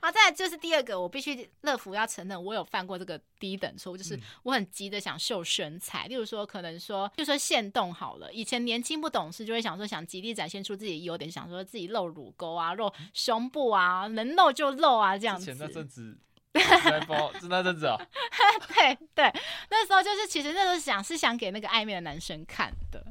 [0.03, 7.68] 好，再来就是第二个，我必须乐福要承认，我有犯过这个低等错误，就是我很急的想秀身材，例如说可能说，就说现。
[7.71, 15.55] 动好了，以前年轻不懂事，就会想说想极力展现出自己优点，想说自己露乳沟啊、露胸部啊，能露就露啊，这样子。
[15.59, 16.19] 那阵子，
[17.41, 17.97] 是那阵子啊。
[18.69, 19.33] 对对，
[19.71, 23.05] 那时候就是其实那时候想是想给那个暧昧的男生看的。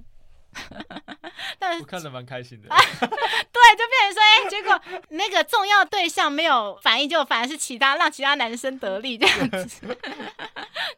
[1.60, 2.68] 但是我看着蛮开心的。
[2.68, 2.78] 对，
[3.78, 9.88] 就变成说，哎、欸，结果那个重要对象没有反应，就反而是其他让其他男生得利这样子。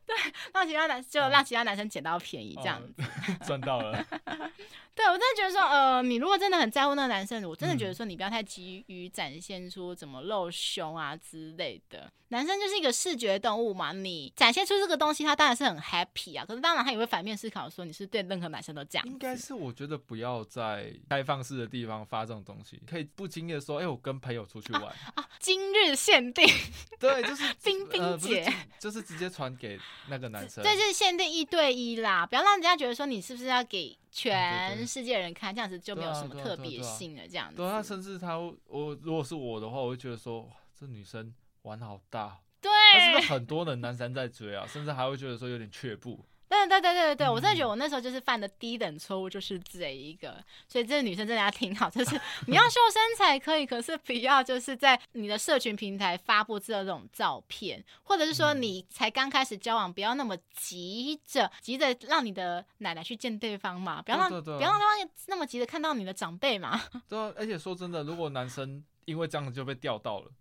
[0.05, 0.15] 对，
[0.53, 3.03] 让其他男就让其他男生捡到便宜这样子，
[3.45, 4.05] 赚、哦、 到了。
[4.95, 12.11] 对，我真的觉得说，呃，你如果真的很在乎那个男生，我真的觉得说，你不要太急于展现出怎么露胸啊之类的。
[12.31, 16.43] 男生就是一个视觉动物嘛，你展现出这个东西，他当然是很 happy 啊。
[16.45, 19.07] 可是当然他也会反面思考说，你是对任何男生都这样。
[19.07, 26.45] 应该是我觉得不要在开放式的地方发这种东西，可以不经意的说，哎、欸，我跟朋友出去玩啊，啊，今日限定。
[26.99, 30.63] 对，就是 冰冰姐、呃，就是直接传给那个男生。
[30.63, 33.97] 对，就是限定一对一啦，不要让人家觉得说你是不是要给。
[34.11, 37.21] 全世界人看，这样子就没有什么特别性了。
[37.27, 44.65] 这样子，对啊，甚至他，我如果是我的话，我会觉得说，哇，这女生玩好大，对，是不是很多的男生在追啊？
[44.65, 46.25] 甚至还会觉得说有点却步。
[46.49, 50.43] 对对对对对，我真的觉得我那时候就是犯的低等错误，就是这一个。
[50.67, 66.81] 所以这个女生真的要挺好，就是 你要秀身材可以，可是不要就是在你的社群平台发布这种照片，或者是说你才刚开始交往，不要那么急着急着让你的奶奶去见对方嘛，不要让不要让对方那么急着看到你的长辈嘛。
[67.07, 70.31] 对啊，而且说真的，如果男生因为这样子就被钓到了。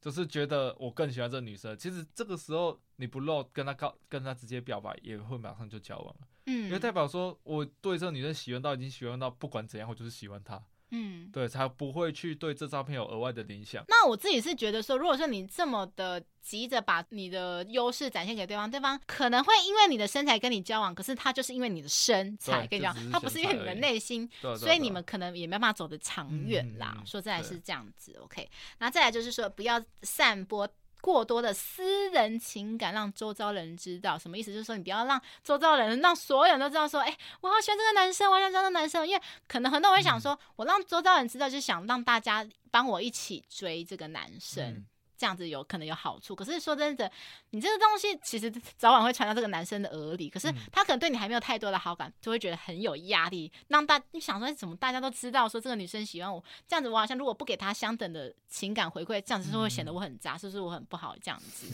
[0.00, 6.28] 就是觉得我更喜欢这个女生，其实这个时候你不露，跟她告，跟她直接表白，也会马上就交往了。
[6.46, 10.62] 嗯，因为代表说我对这个女生喜欢到已经喜欢到不管怎样，我就是喜欢她。
[10.90, 13.84] 嗯，对，才不会去对这照片有额外的联想。
[13.88, 27.02] 那我自己是觉得说，如果说你这么的急着把你的优势展现给对方，对方可能会因为你的身材跟你交往，可是他就是因为你的身材跟你交往，他不是因为你的内心，所以你们可能也没办法走得长远啦。
[27.04, 28.48] 说再来是这样子，OK。
[28.78, 30.68] 那再来就是说，不要散播。
[31.00, 34.52] 过多的私人情感让周遭人知道，什么意思？
[34.52, 39.06] 就是说你不要让周遭人，让所有人都知道说，哎、我好喜欢这个男生，我想找这个男生。
[39.06, 44.84] 因为可能很多人会想说，我让周遭人知道，就想让大家帮我一起追这个男生。
[45.18, 47.10] 这样子有可能有好处，可是说真的，
[47.50, 50.30] 你这个东西其实早晚会传到这个男生的耳里。
[50.30, 53.50] 可是他可能对你还没有太多的好感，就会觉得很有压力。
[53.66, 61.16] 让大你想说，怎么大家都知道说这个女生喜欢我，这样子我好像如果不给她相等的情感回馈，这样子就会显得我很渣，是不是我很不好？
[61.20, 61.66] 这样子，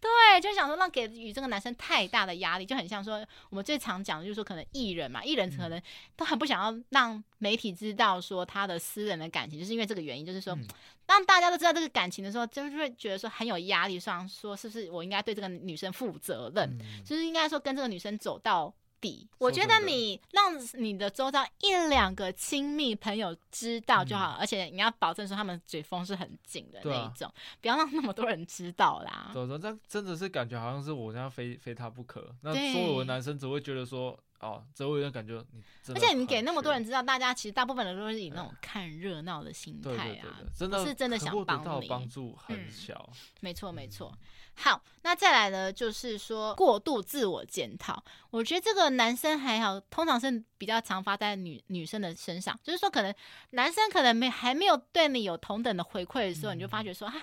[0.00, 5.82] 对，就想说让给予这个男生太大的压力，就很像说我们最常讲的就是说，可能艺人嘛，艺人可能
[6.16, 10.56] 都很不想要让媒体知道说他的私人的感情，就是因为这个原因，就是说。
[11.04, 18.72] 当大家都知道这个感情的时候，就是会觉得说很有压力，上说是不是我应该对这个女生负责任，嗯、就是应该说跟这个女生走到
[19.02, 19.28] 底。
[19.36, 29.30] 我觉得你让你的周遭一两个亲密朋友知道就好，嗯、而且你要保证说他们嘴风是很紧的那一种，啊、不要让那么多人知道啦。
[29.34, 32.34] 对，这真的是感觉好像是我这样非非他不可。
[32.40, 34.18] 那所有的男生只会觉得说。
[34.42, 35.62] 哦，周围人感觉你，
[35.94, 43.08] 而且你给那么多人知道，大家其实大部分人都是以那种看热闹的心态啊，对对对对真的是真的想帮你，帮助很小。
[43.12, 44.12] 嗯、没错没错。
[44.54, 48.02] 好，那再来呢，就是说过度自我检讨。
[48.30, 53.12] 我觉得这个男生还好，通常是比较常发在女女生的身上，就是说可能
[53.50, 57.14] 男生可能没还没有对你有同等的回馈的时候，嗯、你就发觉说啊，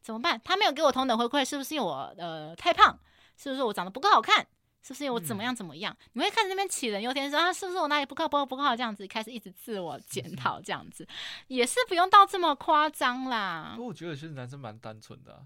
[0.00, 0.40] 怎么办？
[0.42, 2.98] 他没有给我同等回馈，是不是因为我呃太胖？
[3.36, 4.46] 是不是我长得不够好看？
[4.82, 5.94] 是不是因为我怎么样怎么样？
[6.00, 8.74] 嗯、你会看着那边杞人忧天说啊，是不是我哪里不够不够不够好？
[8.74, 11.06] 这样子开始一直自我检讨，这样子
[11.48, 13.72] 也是不用到这么夸张啦。
[13.76, 15.42] 不过我觉得其实男生蛮单纯的、啊。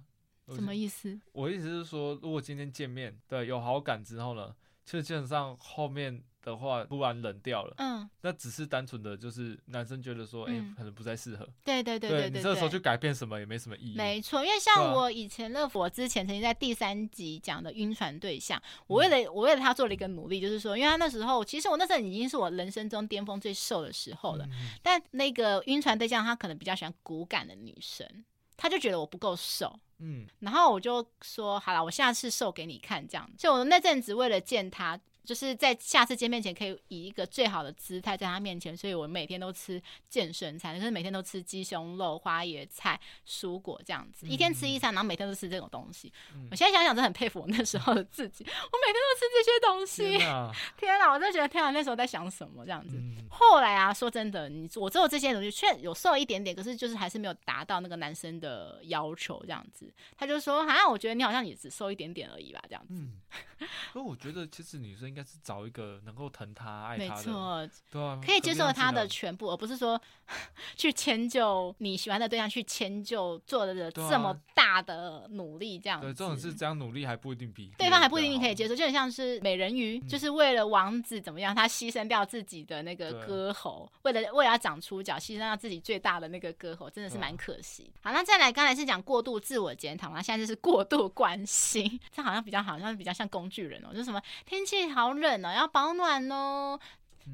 [0.55, 1.19] 什么意思？
[1.33, 11.49] 我意思是说，如果今天见面，对，有好感之后呢，其实基本上后面的话突然冷掉了，嗯，那只是单纯的就是男生觉得说，哎、嗯欸，可能不再适合。
[11.65, 13.97] 对对对对你这个时候去改变什么也没什么意义。
[13.97, 28.07] 没错，因为像我以前乐福，我之前曾经在第三集讲的晕船对象，我为了我为了他做了一个努力，就是说，因为他那时候其实我那时候已经是我人生中巅峰最瘦的时候了，嗯、但那个晕船对象他可能比较喜欢骨感的女生。
[28.55, 33.31] 他就觉得我不够瘦，嗯，然后我就说好了，我下次瘦给你看，这样。
[33.39, 34.99] 就我那阵子为了见他。
[35.25, 46.13] 就是在下次见面前，可以以一个最好的姿态在他面前，所以我每天都吃健身餐，就是每天都吃鸡胸肉、花椰菜、蔬果这样子，一天吃一餐，然后每天都吃这种东西。
[46.35, 50.19] 嗯、我现在想想，真的很佩服我那时候的自己，我每天都吃这些东西。
[50.19, 52.97] 天哪，天哪，我真的觉得天哪，那时候在想什么这样子。
[52.97, 59.89] 嗯、后来啊，说真的，你我做这些东西，确有瘦一点点，可是就是还是没有达到那个男生的要求这样子。
[60.17, 62.95] 他就说，好像我觉得你好像也只瘦一点点而已吧，这样子。
[62.95, 63.21] 嗯，
[63.93, 65.12] 所以我觉得其实女生。
[65.13, 70.01] 应该是找一个能够疼他、爱他的，没错，对啊，可以接受他的全部，而不是说
[70.75, 76.07] 去迁就你喜欢的对象，去迁就做的这么大的努力，这样子。
[76.07, 87.93] 对，这种是这样努力还不一定比对方还不一定可以接受，就很像是美人鱼，就是为了王子怎么样，他牺牲掉自己的那个歌喉，为了为了要长出脚，牺牲掉自己最大的那个歌喉，真的是蛮可惜。
[88.03, 95.02] 好，那再来，刚才是讲过度自我检讨，那现在就是过度关心， 这好像比较好像比较像工具人哦，就是什么天气好。
[95.03, 96.79] 好冷哦，要保暖哦，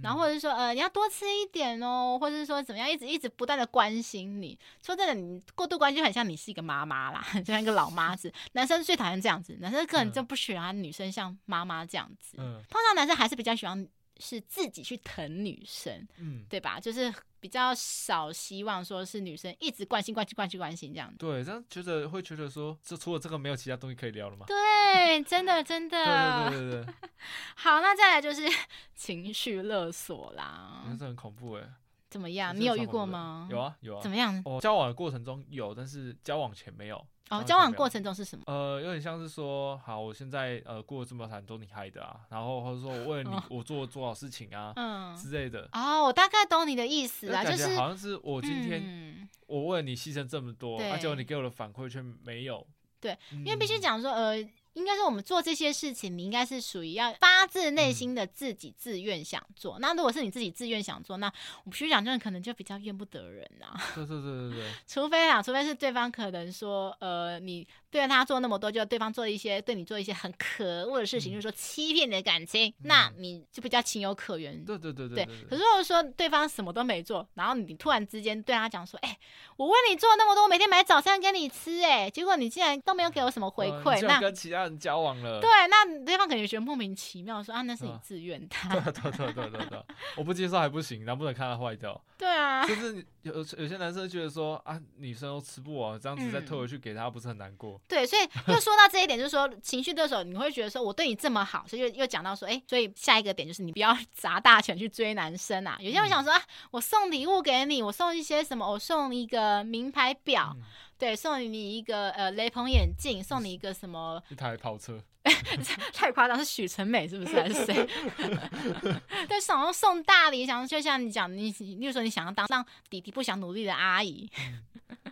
[0.02, 4.58] 然后或者是说，呃，你要多吃一点哦，或者是说怎么样，一直一直不断的关心你。
[4.82, 8.32] 说真的，你过度关心，很像你是一个妈妈啦，就 像一个老妈子。
[8.52, 12.36] 男生最讨厌这样子，男生可能就不喜欢女生像妈妈这样子。
[12.38, 13.86] 嗯，通常男生还是比较喜欢
[14.18, 16.78] 是自己去疼女生，嗯，对吧？
[16.80, 17.12] 就是。
[17.40, 21.18] 比较少希望说是女生一直关心、关心、关心、关心这样子。
[21.18, 24.44] 对，这样觉得会觉得说，这除了这个没有其他东西可以聊了吗？
[24.48, 26.50] 对，真的真的。
[26.50, 26.94] 对对对。
[27.54, 28.42] 好，那再来就是
[28.96, 30.82] 情绪勒索啦。
[30.88, 31.62] 真的很恐怖哎。
[32.10, 32.52] 怎么样？
[32.58, 33.46] 你有遇过吗？
[33.48, 34.02] 有啊有啊。
[34.02, 34.42] 怎么样？
[34.44, 37.06] 哦，交往的过程中有，但是交往前没有。
[37.30, 38.44] 哦，交往过程中是什么？
[38.46, 45.68] 呃，有点像是说，好，我现在呃过得这么惨，都你害的啊，然后或者说我为了你，我做多少事情啊，嗯之类的。
[45.72, 52.66] 哦，我大概懂你的意思啦，就是好像是我今天我为了你牺牲这么多，而且你给我的反馈却没有。
[53.00, 54.48] 对，因为必须讲说，呃。
[54.78, 59.78] 应该是我们做这些事情，你应该是属于要发自内心的自己自愿想做。
[59.78, 61.30] 嗯、那如果是你自己自愿想做，那
[61.64, 63.80] 我必须讲，真的可能就比较怨不得人呐、啊。
[63.94, 64.70] 对对对对对。
[64.86, 74.64] 除非啊，除非是对方可能说，呃，你对他做那么多，就对方做一些对你做一些很可恶的事情，嗯、就是说欺骗你的感情，嗯、那你就比较情有可原。
[74.64, 75.24] 对对对对。
[75.24, 75.26] 对。
[75.48, 79.18] 可是如果说对方什么都没做，然后你突然之间对他讲说，哎、欸，
[79.56, 85.40] 我为你做那么多，我每天买早餐给你吃、欸，哎，结果你竟然都没有给我什么回馈，那跟其他人交往了。
[85.40, 88.48] 对，那对方可能觉得莫名其妙，说啊，那是你自愿的。
[88.70, 89.84] 对对对对对对，
[90.16, 92.00] 我不接受还不行，能不能看他坏掉？
[92.16, 97.72] 对啊，就是有有些男生觉得说啊，女生都吃不完，这样子再退回去给他，不是很难过？
[97.74, 105.76] 嗯、对，所以 又说到这一点，就是说情绪对手，你会觉得说我对你这么好，所以又又讲到说，哎，所以下一个点就是你不要砸大钱去追男生啊。
[105.80, 108.68] 有些人想说啊，我送礼物给你，我送一些什么？
[108.68, 110.52] 我送一个名牌表。
[110.56, 110.62] 嗯
[110.98, 114.20] 对，送你一个呃雷朋眼镜，送你一个什么？
[114.30, 115.00] 一台跑车，
[115.92, 117.74] 太夸张，是许纯美是不是还是谁？
[119.28, 124.28] 对，送送大礼，想就像你讲，你比如说你想要当让弟弟不想努力的阿姨。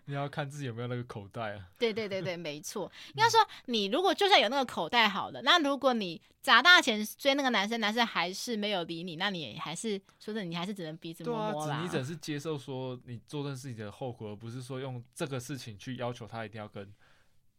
[0.08, 1.66] 你要看自己有没有那个口袋啊。
[1.78, 2.90] 对对对对，没错。
[3.14, 11.80] 应该说，你如果就算有那个口袋好了，那如果你砸大钱追那个男生，男生还是没有理你，那你还是说的，你还是只能鼻子摸摸啦。
[11.82, 16.88] 你只是接受说你做这件事情的后果，而不是说用这个事情去要求他一定要跟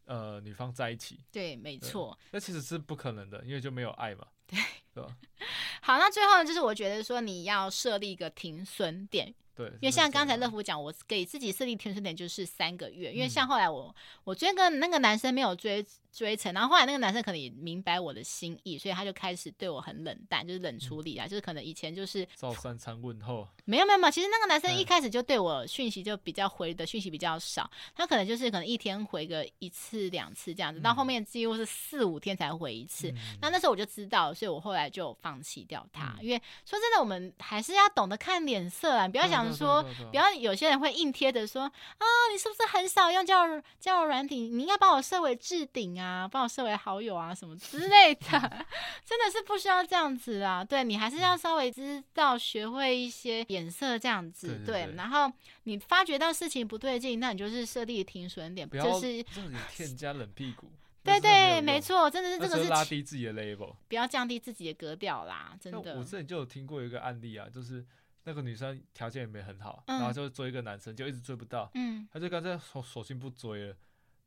[0.07, 1.19] 呃女方在一起。
[1.31, 2.17] 对，没错。
[2.31, 4.25] 那其实是不可能的，因为就没有爱嘛。
[4.47, 4.59] 对，
[4.95, 5.09] 对吧？
[5.81, 9.33] 好，那最后呢，就是我觉得说你要设立一个停损点。
[9.55, 15.85] 对，因为像刚才乐福讲，我给自己设立停损点就是三个月，因为像后来我我追跟那个男生没有追。
[16.09, 39.81] 追成，然后后来那个男生可能也明白我的心意，所以他就开始对我很冷淡，就是冷处理啊，嗯、就是可能以前就是照三餐问候，没有没有没有，其实那个男生一开始就对我讯息就比较回的讯息比较少，他可能就是可能一天回个一次两次这样子，到后面几乎是四五天才回一次，嗯、那那时候我就知道，所以我后来就放弃掉它，嗯、因为说真的，我们还是要懂得看脸色啊，不要想说，
[40.11, 46.97] 不要有些人会硬贴着说啊，你是不是很少用交友交友软体，你应该把我设为置顶啊，把我设为好。
[46.97, 48.25] 友啊，什么之类的，
[49.05, 50.63] 真的是不需要这样子啊。
[50.63, 54.61] 对，你还是要稍微知道、学会一些眼色这样子。
[54.65, 55.31] 对，然后
[55.63, 60.71] 你发觉到事情不对劲，那你就是设立停损点，不要就是让你 添加冷屁股。
[61.07, 65.57] 对对，没错，真的是这个是拉低自己的 level，不要降低自己的格调啦。
[65.59, 67.85] 真的，我之前就有听过一个案例啊，就是
[68.23, 73.75] 那个女生条件也没很好，嗯、然后就追一个男生，就一直追不到，嗯，他就干脆索索性不追了。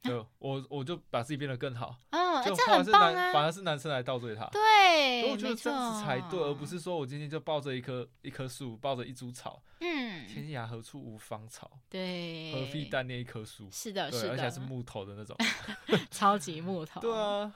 [0.09, 13.68] 就 我我就把自己变得更好，嗯，就反而是男，反而是男生来倒追他，对，我觉得这样子才对，而不是说我今天就抱着一棵一棵树，抱着一株草，嗯，天涯何处无芳草，对，何必单恋一棵树？
[13.70, 15.36] 是的，是的，而且还是木头的那种，
[16.11, 17.53] 超级木头，对啊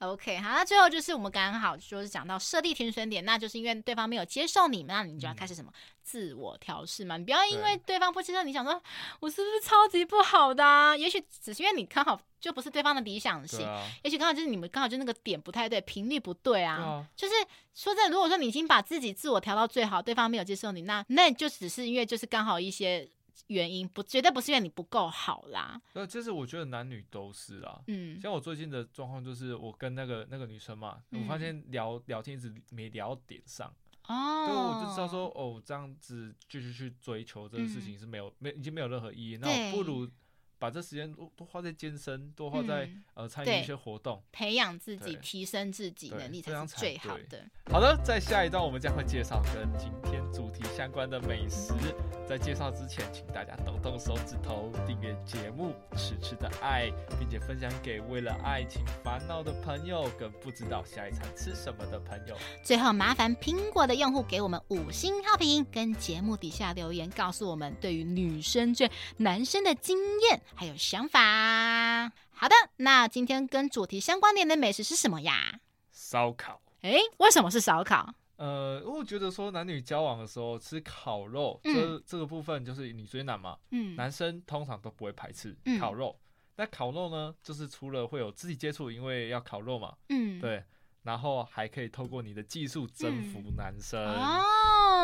[0.00, 5.72] ，OK，好，那最后就是我们刚好就是讲到设立停损点，那就是因为对方没有接受你，那你就要开始什么？
[6.08, 8.82] 自我调试嘛，你不要因为对方不接受，你想说
[9.20, 10.96] 我是不是超级不好的啊？
[10.96, 16.76] 也许只是因为你刚好就不是对方的理想型，啊、也许刚好就是你们刚好就那个点不太对，频率不对啊。
[16.76, 17.34] 啊就是
[17.74, 23.06] 说真的，如果说你已经把自己自我调到最好，对方没有接受你，那那就只是因为就是刚好一些
[23.48, 25.78] 原因，不绝对不是因为你不够好啦。
[25.92, 27.80] 那这是我觉得男女都是啦。
[27.86, 33.70] 嗯，像我最近的状况就是我跟那个那个女生嘛，嗯、我发现聊聊天一直没聊点上。
[34.08, 39.36] 哦，对，我就知道说，哦，这样子继续去追求这个事情是没有，没、嗯、已经没有任何意义。
[39.36, 40.08] 那我不如
[40.58, 47.44] 把这时间多多花在健身，多花在、嗯、呃参与一些活动，培养自己，提升自己能力才是最好的。
[47.70, 51.72] 好的，在下一段我们将会介绍跟今天主题相关的美食。
[52.26, 62.36] 在介绍之前，请大家动动手指头，订阅节目《吃吃的爱》，并且分享给为了爱情烦恼的朋友，跟不知道下一餐吃什么的朋友。
[62.62, 71.20] 最后，麻烦苹果的用户给我们五星好评，跟节目底下留言，告诉我们对于女生追男生的经验还有想法。
[72.30, 75.60] 好的，那今天跟主题相关联的美食是什么呀？
[75.90, 76.60] 烧烤。
[76.82, 78.14] 诶，为什么是烧烤？
[78.36, 86.16] 呃，我觉得说男女交往的时候吃烤肉，嗯、这这个部分就是女追男嘛，嗯，男生通常都不会排斥烤肉。
[86.54, 90.62] 那、嗯、烤肉呢，就是除了会有肢体接触，因为要烤肉嘛，嗯，对，
[91.02, 94.44] 然后还可以透过你的技术征服男生、嗯、哦，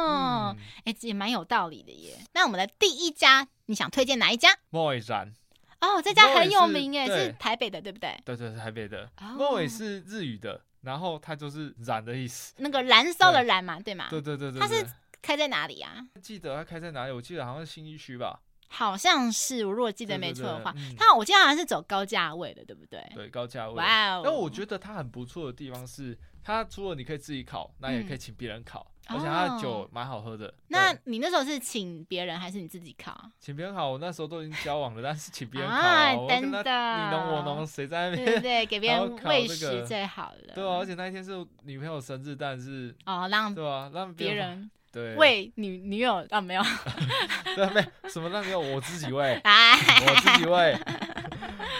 [0.06, 2.18] 哎、嗯，也蛮有道理的耶。
[2.32, 4.50] 那我们的第一家，你想推荐哪一家？
[4.70, 5.32] 莫尾然。
[5.80, 8.16] 哦，这家很有名耶，是台北的，对不对？
[8.24, 9.10] 对对，是台北的。
[9.36, 10.60] 莫尾是日语的。
[10.82, 14.06] 然后它就是燃的意思，那个燃烧的燃嘛，对吗？
[14.10, 14.60] 对对对对。
[14.60, 14.86] 它是
[15.22, 16.06] 开在哪里啊？
[16.20, 17.12] 记得它开在哪里？
[17.12, 18.38] 我记得好像是新一区吧。
[18.68, 23.02] 好像是，我如果记得没错的话，它我记得好像是走高价位的，对不对？
[23.14, 23.74] 对，高价位。
[23.76, 24.22] 哇哦！
[24.24, 30.52] 那我觉得它很不错的地方是，它除了你可以自己烤，那也可以请别人烤，而且他的酒蛮好喝的。
[30.68, 33.30] 那你那时候是请别人还是你自己烤？
[33.38, 38.26] 请别人烤，我那时候都已经交往了，但是请别人烤，真的，你侬我侬，谁在那边？
[38.26, 40.54] 对对，给别人 喂食最好了。
[40.54, 41.32] 对啊，而且那一天是
[41.64, 43.90] 女朋友生日，但是哦，让对吧？
[43.92, 44.70] 让别人。
[44.90, 46.62] 对，喂女女友啊，没有，
[47.56, 50.78] 对，没什么那没有，我自己喂， 我自己喂，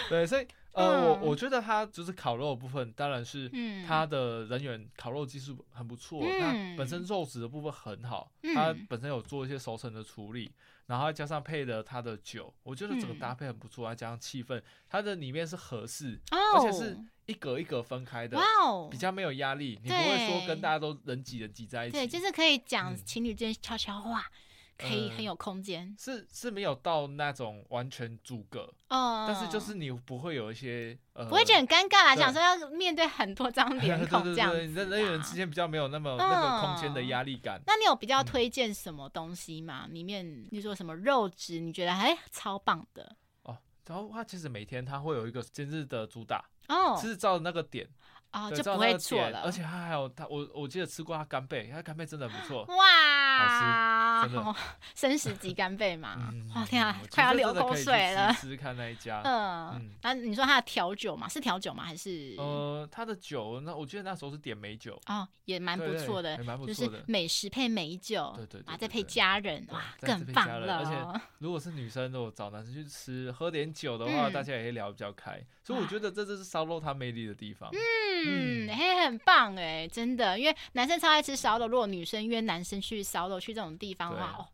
[0.09, 0.45] 对，所以
[0.75, 3.49] 呃，我我觉得它就是烤肉的部分，当然是
[3.87, 10.51] 它的人员烤肉技术很不错，那本身肉质的部分很好，他本身有做一些熟成的处理。
[10.87, 16.95] 然后再加上配的它的酒，我觉得整个搭配很不错，再加上气氛，它的里面是合适，而且是
[17.25, 18.37] 一格一格分开的，
[18.91, 21.93] 比较没有压力，你不会说跟大家都人挤人挤在一起。
[21.93, 24.29] 对，就是可以讲情侣之间悄悄话，
[24.77, 25.95] 可以很有空间。
[25.99, 37.61] 是是没有到那种完全阻隔哦，但是就是你不会有一些呃，不会觉得很尴尬啦，想说要面对很多张 脸孔这样，你的人与人之间比较没有那么那个空间的压力感。
[37.65, 39.87] 那你有比较推荐什么东西吗？
[39.89, 43.57] 里面你说什么肉质，你觉得哎超棒的哦？
[43.87, 47.87] 然后它其实每天它会有一个今日的主打哦，是照那个点
[48.35, 49.41] 哦，就不会错了。
[49.45, 54.35] 而且他还有他，我我记得吃过他干贝，他干贝真的很不错，哇，好吃。
[54.37, 54.55] 哇，
[54.93, 58.33] 生食级干贝嘛，哦天啊，快要流口水了。
[58.33, 61.85] 试试看那一家，嗯，那你说他的调酒嘛，是调酒吗？
[61.85, 62.35] 还是？
[62.37, 70.79] 呃，他的酒，那我记得那时候是点美酒哦，也蛮不错的，就是美食配美酒，对对，啊，再配家人，哇，更棒了。
[70.79, 77.69] 而且如果是女生，如果找男生去吃，喝点酒的话，大家也可以聊比较开，所以我觉得这就是烧肉它魅力的地方。
[77.71, 78.24] 嗯，
[78.75, 84.47] 嘿，很棒哎，真的，因为男生超爱吃烧肉，如果女生约男生去烧肉，去这种地方的话，哦，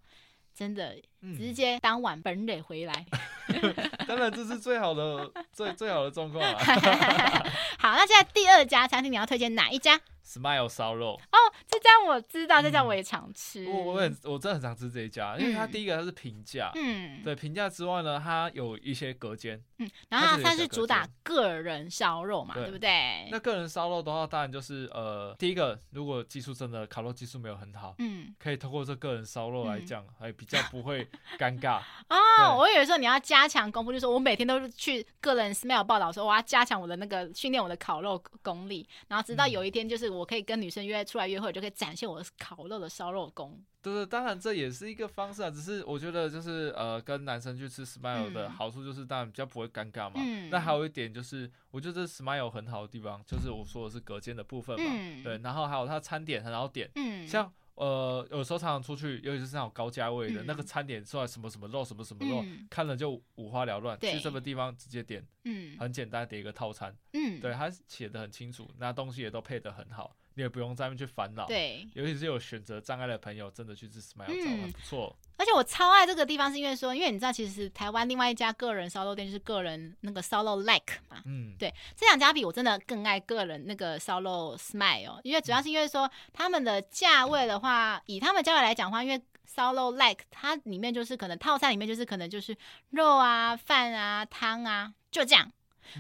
[0.54, 0.98] 真的
[1.38, 3.06] 直接当晚本垒回来。
[4.08, 6.58] 当然，这是最好的、 最最好的状况啊。
[7.78, 11.20] 好，那现在第二家餐厅，你要推荐哪一家？Smile 烧肉。
[11.32, 13.66] 哦，这家我知道，这家我也常吃。
[13.66, 22.72] 我我很我真的很常吃这一家，因为它第一个它是平价，嗯，对，平价之外呢，它有一些隔间，嗯，然后它是主打个人烧肉嘛，对。
[22.72, 23.28] 不对？
[23.30, 31.06] 那个人烧肉的话，当然就是呃，第一个如果技术真的烤肉技术没有很好，嗯，可以通过这个人烧肉来讲，还比较不会
[31.40, 31.82] 尴尬。
[32.10, 40.12] 哦，我以为说你要加强功夫，就是我每天都去个人 Smile 报道说我要加强我的那个训练我的烤肉功力，然后直到有一天就是。
[40.12, 43.58] 我可以跟女生约出来约会，就可以展现我的烤肉的烧肉功。
[43.82, 45.50] 对对，当然这也是一个方式啊。
[45.50, 50.16] 只是我觉得就是呃，跟男生去吃 Smile 的好处就是，当然比较不会尴尬嘛。
[50.18, 50.50] 嗯。
[50.52, 54.86] 那还有一点就是，我觉得 Smile 很好的地方，就是我说的是隔间的部分嘛。
[54.86, 55.24] 嗯。
[55.24, 56.90] 对，然后还有它餐点很好点。
[56.96, 57.26] 嗯。
[57.26, 57.52] 像。
[57.76, 64.00] 呃，有时候常常出去，尤其是那种高价位的，那个餐点出来什么什么肉，什么什么肉，看了就五花缭乱。
[64.00, 71.46] 去这个地方直接点，嗯，很简单点一个套餐，嗯，对，它写的很清楚，那东西也都配得很好，你也不用在那边去烦恼。
[71.46, 75.16] 对，尤其是有选择障碍的朋友，真的去吃 Smile 找很不错。
[75.38, 92.56] 而且我超爱这个地方，是因为说，因为你知道，其实台湾另外一家个人烧肉店就是个人那个烧肉 Like 嘛，嗯，对，这两家比我真的更爱个人那个烧肉 Smile，因为主要是因为说他们的价位的话，以他们价位来讲的话，因为烧肉 Like 它里面就是可能套餐里面就是可能就是
[92.92, 95.52] 肉啊、饭啊、汤啊，就这样。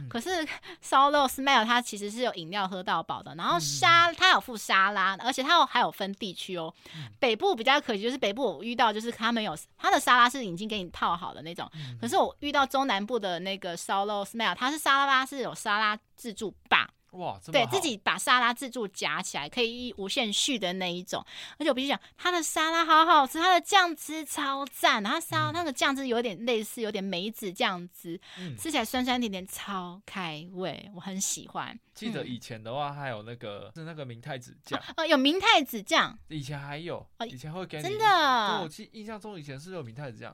[0.10, 0.48] 可是
[0.82, 6.74] 烧肉 smell 它其实是有饮料喝到饱的，然后沙它有附沙拉，而且它有还有分地区哦。
[7.20, 11.70] 北部比较可惜就是北部我遇到就是他们有它的沙拉是已经给你套好的那种，
[12.00, 16.90] 可是我遇到中南部的那个烧肉 smell，它是沙拉是有沙拉自助吧。
[17.12, 21.22] 哇，对自己把沙拉自助夹起来，可以无限续的那一种，
[21.58, 31.78] 而且我必须讲，它的沙拉好好吃，它的酱汁超赞，它沙那个酱汁有点类似，有点梅子酱汁，嗯、吃起来酸酸甜甜，超开胃，我很喜欢。
[31.94, 40.34] 记得以前的话，还有那个、嗯、是那个明太子酱，呃，有明太子酱，以前还有，以前会给你，真的，我记印象中以前是有明太子酱。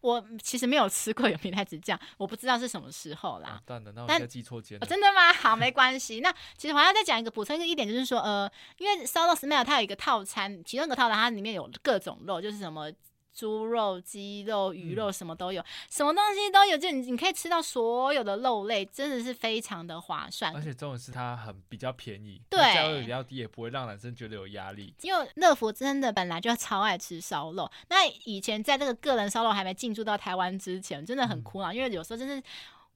[0.00, 3.60] 我其实没有吃过有明太子酱，我不知道是什么时候啦。
[3.64, 4.86] 但等到我记错间了。
[4.86, 5.32] 真的吗？
[5.32, 6.20] 好，没关系。
[6.20, 12.90] 那其实我还要再讲一个补充一个一点，就是说，呃，因为烧肉 Smell 它有一个套餐，其中一个套餐它里面有各种肉，就是什么。
[13.32, 20.54] 猪肉、鸡肉、鱼肉，什么都有，嗯、什么东西都有，就你你可以吃到所有的肉类，真的是非常的划算。
[20.54, 24.94] 而且重点是它很比较便宜，对，价位比较低，也不会让男生觉得有压力。
[25.02, 32.42] 因为乐福真的本来就超爱吃烧肉，那以前在这个个人烧肉还没进驻到台湾之前，真的很苦恼，嗯、因为有时候真是。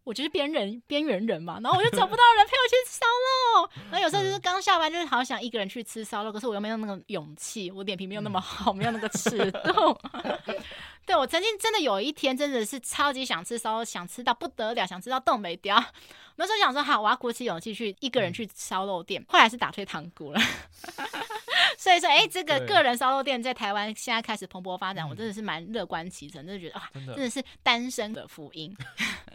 [0.05, 3.70] 我就是边缘边缘人嘛，然后我就找不到人陪我去吃烧肉。
[3.90, 9.98] 然后有时候就是刚下班，就是好想一个人去吃烧肉，可是我又没有那个勇气，我脸皮没有那么好，没有那个尺度。
[11.07, 15.82] 对，我曾经真的有一天真的是超级想吃烧肉，想吃到不得了，想吃到冻没掉。
[16.36, 20.40] 那时候想说好，我要鼓起勇气去一个人去烧肉店，后来是打退堂鼓了。
[21.77, 28.77] 所以说，哎、欸，这个个人烧肉店在台湾现在开始蓬勃发展，我真的是蛮乐观其成，真的觉得啊，真的是单身的福音。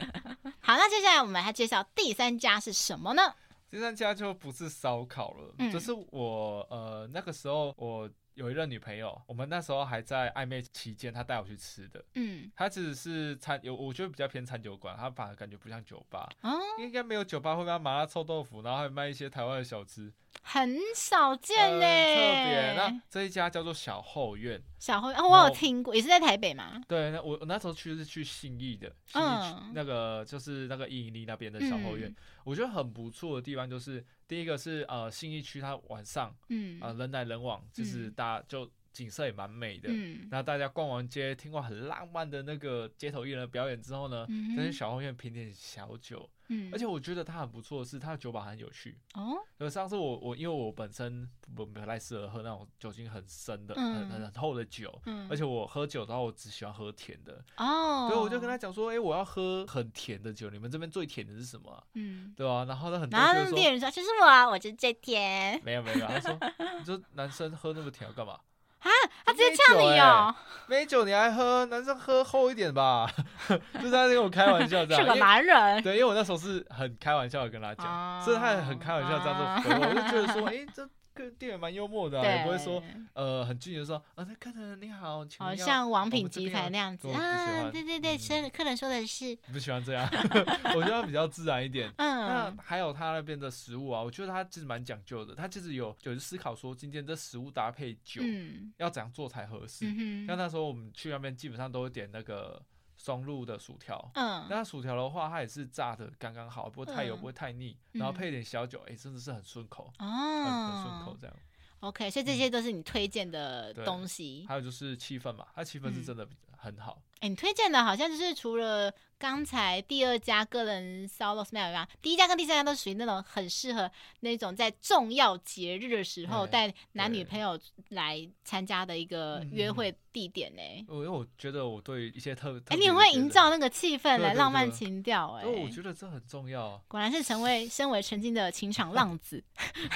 [0.61, 3.33] 好，那接下来我们还介绍第三家是什么呢？
[3.69, 12.03] 第三家就不是烧烤了，嗯、就是我呃那个时候我有一任女朋友，我们那时候还在暧昧期间，她带我去吃的。
[12.15, 16.27] 嗯，她其实是餐有，我觉得比较偏餐酒馆，她反而感觉不像酒吧。
[16.41, 20.11] 哦，应该没有酒吧会卖麻辣臭豆腐，然后还卖一些台湾的小吃。
[20.41, 22.73] 很少见呢、欸，特别。
[22.75, 26.81] 那这一家叫做小后院，小后院，哦，我有听过，也是在台北嘛？
[26.87, 38.69] 对，那我我那时候去是去信义的，信义区那个就是那个一零一那边的小后院，嗯、我觉得很不错的地方就是第一个是呃信义区它晚上嗯啊、呃、人来人往，就是大家就。
[38.99, 48.97] 景色也蛮美的，嗯，然后大家逛完街，听过很浪漫的那个街头艺人的表演之后呢，嗯哼，再去小后院品点小酒，嗯，而且我觉得它很不错的是，它的酒保很有趣。
[49.13, 49.37] 哦。
[49.59, 57.41] 呃，上次我我因为我本身不不太适合喝那种酒精很深的、嗯、很很厚的酒，嗯，而且我喝酒的话，我只喜欢喝甜的。
[57.55, 61.83] 哦，所以我就跟他讲说，哎、欸，我要喝很甜的酒，你们这边最甜的是什么、啊？
[61.93, 62.65] 嗯，对吧、啊？
[62.65, 66.37] 然后呢，很多人说，店员说，其实我、啊、我就最甜，没有没有，他说，
[66.79, 68.39] 你说男生喝那么甜要干嘛？
[68.79, 68.89] 啊，
[69.25, 70.33] 他直接呛你哦！
[70.67, 71.65] 美酒你还喝？
[71.65, 73.09] 男生喝厚一点吧，
[73.47, 75.01] 就是他跟我开玩笑这样。
[75.01, 75.81] 是个男人。
[75.83, 80.87] 对，因为我那时候是很开玩笑的跟他讲，啊、所以他也很开玩笑这样子回我，我就觉得说，哎、欸，这。
[81.31, 90.07] 店员蛮幽默的、啊，也不会说呃很拒绝说啊，那客人你好，请好像王品集团那样子啊，对对对，客客人说的是不喜欢这样，
[90.75, 91.91] 我觉得比较自然一点。
[91.97, 99.85] 嗯，那还有他那边的食物啊，我觉得他其实蛮讲究的，他其实有有思考说今天这食物搭配酒、嗯、要怎样做才合适。
[99.87, 102.61] 嗯、像那时候我们去那边基本上都会点那个。
[103.09, 111.35] 松露的薯条，嗯，那薯条的话，它也是炸的刚刚好，不会太油，不会太腻，然后配一点小酒，哎，真的是很顺口，哦，很顺口这样。
[111.79, 114.45] OK，所以这些都是你推荐的东西。
[114.47, 117.01] 还有就是气氛嘛，它气氛是真的很好。
[117.21, 118.93] 哎，你推荐的好像就是除了。
[119.19, 123.91] 刚才第二家个人 solo smile 吧，第一家跟第三家都属于那种很适合
[124.21, 127.59] 那种在重要节日的时候带男女朋友
[127.89, 130.61] 来参加的一个约会地点呢。
[130.87, 136.81] 因为我觉得我对一些特哎，你很会营造那个气氛来浪漫情调哎，我觉得这很重要。
[136.87, 139.43] 果然是成为 身为曾经的情场浪子。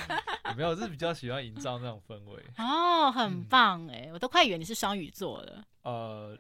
[0.58, 2.44] 没有，就是比较喜欢营造那种氛围。
[2.58, 5.64] 哦，很棒哎，我都快以为你是双鱼座了。
[5.84, 6.38] 呃，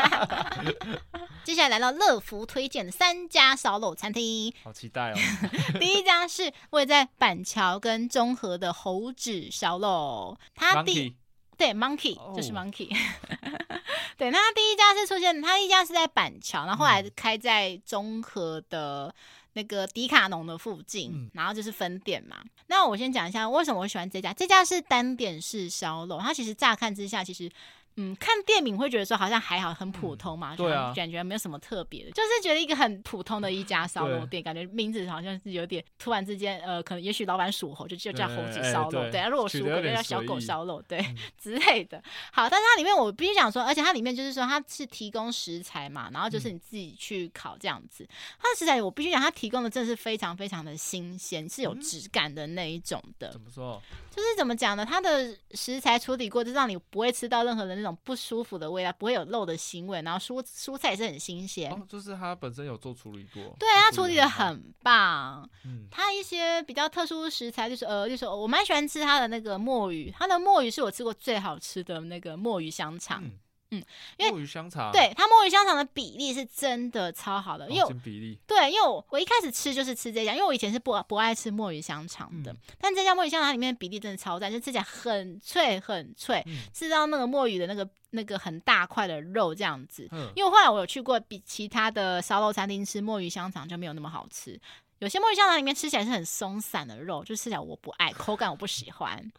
[1.44, 5.16] 接下来来到乐福推荐的三家烧肉餐厅，好期待哦！
[5.80, 11.16] 第一家是位在板桥跟中和的猴子烧肉，它第
[11.56, 13.78] 对 Monkey 就是 Monkey， oh.
[14.18, 19.14] 对，那他第一家是出现，他一家是在板桥，然后后来开在中和的
[19.54, 22.36] 那个迪卡侬的附近，嗯、然后就是分店嘛。
[22.66, 27.50] 那我先讲一下为什么我喜欢这家，这家是单点式烧肉，它其实乍看之下其实。
[27.96, 42.02] 嗯，看电影会觉得说好像还好，很普通嘛，嗯、对啊，感觉没有什么特别的，就是觉得一个很普通的一家烧肉店，感觉名字好像是有点突然之间，呃，可能也许老板属猴，就就叫猴子烧肉，对啊，如果属狗就叫小狗烧肉，对、嗯、 之类的。
[42.32, 48.04] 好，但是它里面我必须讲说，而且它里面就是说它是提供食材嘛，然后就是你自己去烤这样子。
[48.04, 48.08] 嗯、
[48.40, 53.32] 它的食材我必须讲，它提供的真的是非常非常的新鲜，是有质感的那一种的。
[53.32, 53.82] 怎么说？
[54.16, 54.84] 就是怎么讲呢？
[54.84, 61.70] 它的食材处理过，就让你不会吃到任何的那种不舒服的味道，不会有肉的腥味，然后蔬蔬菜也是很新鲜。
[61.70, 63.42] 哦，就是它本身有做处理过。
[63.58, 65.46] 对，它处理的很棒。
[65.66, 73.22] 嗯，它一些比较特殊食材，就是呃，就是我蛮喜欢吃它的那个墨鱼，它的墨鱼是我吃过最好吃的那个墨鱼香肠。
[73.22, 73.32] 嗯
[73.70, 73.82] 嗯，
[74.16, 90.08] 因为墨鱼香肠，对它墨鱼香肠的比例是真的超好的，因为比例对，因为我我一开始吃就是吃这家，因为我以前是不不爱吃墨鱼香肠的，嗯、但这家墨鱼香肠里面的比例真的超赞，就吃起来很脆很脆，嗯、吃到那个墨鱼的那个那个很大块的肉这样子。
[90.12, 94.58] 嗯、因为后来我有去过比其他的烧肉餐厅吃墨鱼香肠就没有那么好吃，
[94.98, 99.30] 有些墨鱼香肠里面吃起来是很松散的肉，就吃起来我不爱，口感我不喜欢。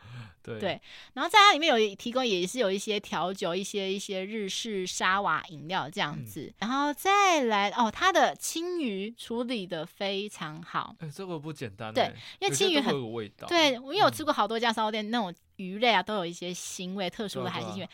[0.43, 0.81] 对，对，
[1.13, 17.89] 然后在它里面有提供，也是有一些调酒，一些一些日式沙瓦饮料这样子，嗯、然后再来哦，它的青鱼处理的非常好，哎，这个不简单，对，因为青鱼很有味道，对，因为我吃过好多家烧店，嗯、那种鱼类啊都有一些腥味，特殊的海鲜腥味。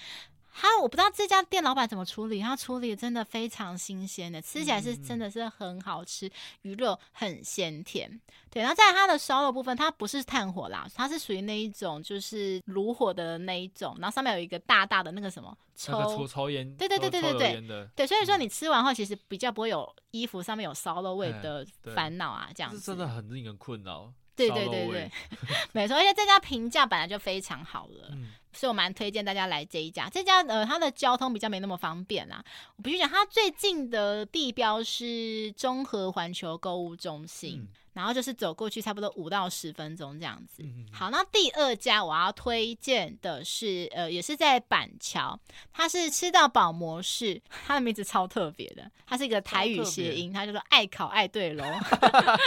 [0.54, 6.30] 他我不知道这家店老板怎么处理，他处理真的非常新鲜的，吃起来是真的是很好吃，
[6.62, 8.22] 鱼肉很鲜甜。
[8.50, 24.14] 对，然后在它的烧肉部分，它不是炭火啦，它是属于那一种就是炉火的那一种，然后上面有一个大大的那个什么抽抽烟，对对对对对对，对，所以说你吃完后其实比较不会有衣服上面有烧肉味的烦恼啊，这样子真的很令人困扰。
[24.36, 25.12] 对对对对，
[25.74, 28.10] 没错，而且这家评价本来就非常好了。
[28.12, 32.44] 嗯所以我蛮推荐大家来这一家，这家呃，它的交通比较没那么方便啦。
[32.78, 37.60] 我必须讲，它最近的地标是中和环球购物中心。
[37.62, 40.64] 嗯然后就是走过去差不多五到十分钟这样子。
[40.64, 45.40] 嗯、好，那第二家我要推荐的是，呃，也是在板桥，
[45.72, 51.64] 它是吃到饱模式，它的名字超特别的，它是一个台语谐音，它叫做爱考爱对喽，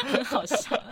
[0.02, 0.76] 很好笑。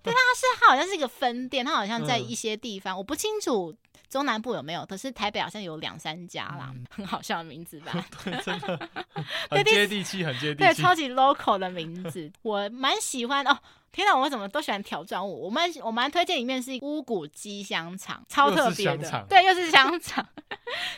[0.00, 3.74] 对，它是它好像是一个分店，它好像在一些地方，嗯、我不清楚。
[4.08, 4.86] 中南部有没有？
[4.86, 7.92] 可是台北好像有两三家啦，嗯、 很好笑的名字吧？
[8.24, 8.88] 对，真的
[9.50, 13.58] 很接地气，很接地气，对，超级 local 的名字，我蛮喜欢哦。
[13.90, 15.34] 天哪，我怎么都喜欢挑战我？
[15.34, 20.26] 我蛮我蛮推荐里面是乌骨鸡香肠，超特别的，对，又是香肠。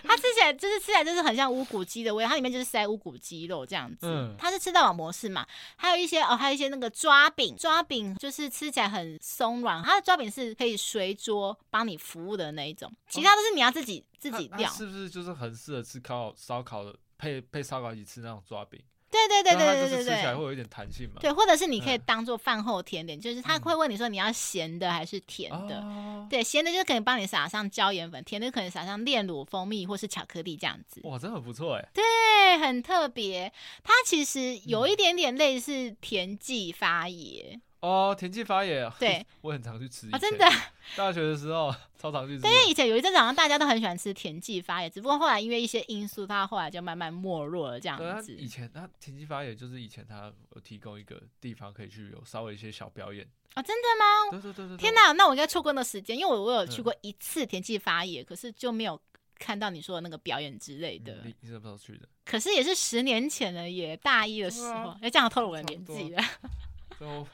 [0.03, 3.99] 它吃起来 就是吃起来就是很像乌骨鸡的味道，它里面就是塞乌骨鸡肉这样子。
[4.03, 5.47] 嗯，它是吃到饱模式嘛？
[5.77, 14.69] 还有一些哦，还有一些那个抓饼，抓饼就是吃起来很松软，它的抓饼是可以随桌帮你服务的那一种，其他都是你要自己、哦、自己料。
[14.71, 18.81] 是不是就是很适合吃烤烧烤的，配配烧烤一起吃那种抓饼？
[19.11, 21.17] 对对对对对对吃起来会有一点弹性嘛。
[21.21, 25.85] 对，或者是你可以当做饭后甜点，就是他会问你说你要咸的还是甜的。
[26.31, 31.01] 对，咸的就可以帮你撒上椒盐粉，甜的可能撒上炼乳、蜂蜜或是巧克力这样子。
[31.05, 31.89] 哇，真的很不错哎。
[31.93, 32.05] 对，
[32.59, 33.53] 很特别。
[33.83, 37.61] 它其实有一点点类似甜记发椰。
[37.81, 40.09] 哦，田忌发野，对， 我很常去吃。
[40.11, 40.47] 啊，真的，
[40.97, 42.43] 大学的时候超常去吃。
[42.43, 48.35] 但是以前有一阵子好像大家都很喜欢吃田忌发野，只不过后来因为一些因素，它后来就慢慢没落了这样子。
[48.37, 53.27] 以前它田忌发野就是以前它有提供一个地方可以去有稍微一些小表演。
[53.55, 54.41] 啊，真的吗？
[54.43, 54.77] 对对对对。
[54.77, 59.01] 天哪，那我应该错过那时间，因为我我有去过一次田忌发野，可是就没有
[59.39, 61.25] 看到你说的那个表演之类的。
[61.25, 62.07] 你什么时候去的？
[62.27, 64.95] 可是也是十年前了，耶大一的时候。
[65.01, 66.23] 哎，这样透露我的年纪了。
[67.01, 67.27] 都，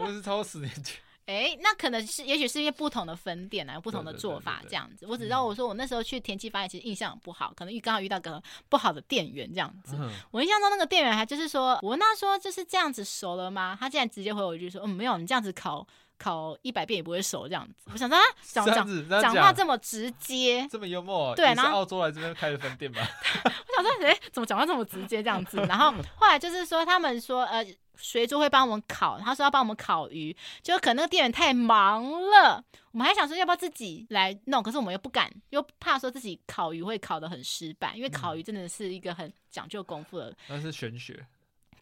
[0.00, 0.96] 我是超过十年前。
[1.26, 5.06] 哎、欸，那可能是，也许是因为不同的分店啊，有不同的做法这样子。
[5.06, 9.96] 我只知道，我说我那时候去田忌发现，其实印象不好，可能遇刚好遇到个不好的店员这样子。
[9.98, 13.76] 嗯、我印象中那个店员还就是说，我问他说就是这样子熟了吗？
[13.80, 15.86] 他竟然直接回我一句说，嗯，没有，你这样子烤
[16.18, 17.90] 烤一百遍也不会熟这样子。
[17.90, 21.34] 我想说啊，讲 讲讲话这么直接， 这么幽默。
[21.34, 23.00] 对，然后澳洲来这边开的分店吧。
[23.44, 25.56] 我想说，哎、欸，怎么讲话这么直接这样子？
[25.66, 27.64] 然后后来就是说，他们说，呃。
[27.96, 41.24] 水煮会帮我们烤，他说要帮我们烤鱼，就可能那个店员太忙了，我们还想说要不要自己来弄，可是我们又不敢，又怕说自己烤鱼会烤得很失败，因为烤鱼真的是一个很讲究功夫的，那是玄学。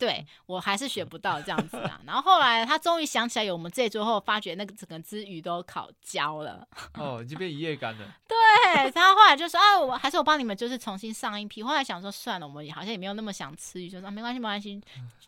[0.03, 2.00] 对，我还是学不到这样子啊。
[2.05, 6.66] 然后后来他终于想起来有我们这一桌后，发觉那个整个只鱼都烤焦了。
[6.94, 8.12] 哦，已经变一夜干了。
[8.26, 11.62] 对，他后后来就说啊，我还是我帮你们就是重新上一批。
[11.62, 14.82] 后来想说算了，我们好像也没有那么想吃鱼，就说没关系没关系，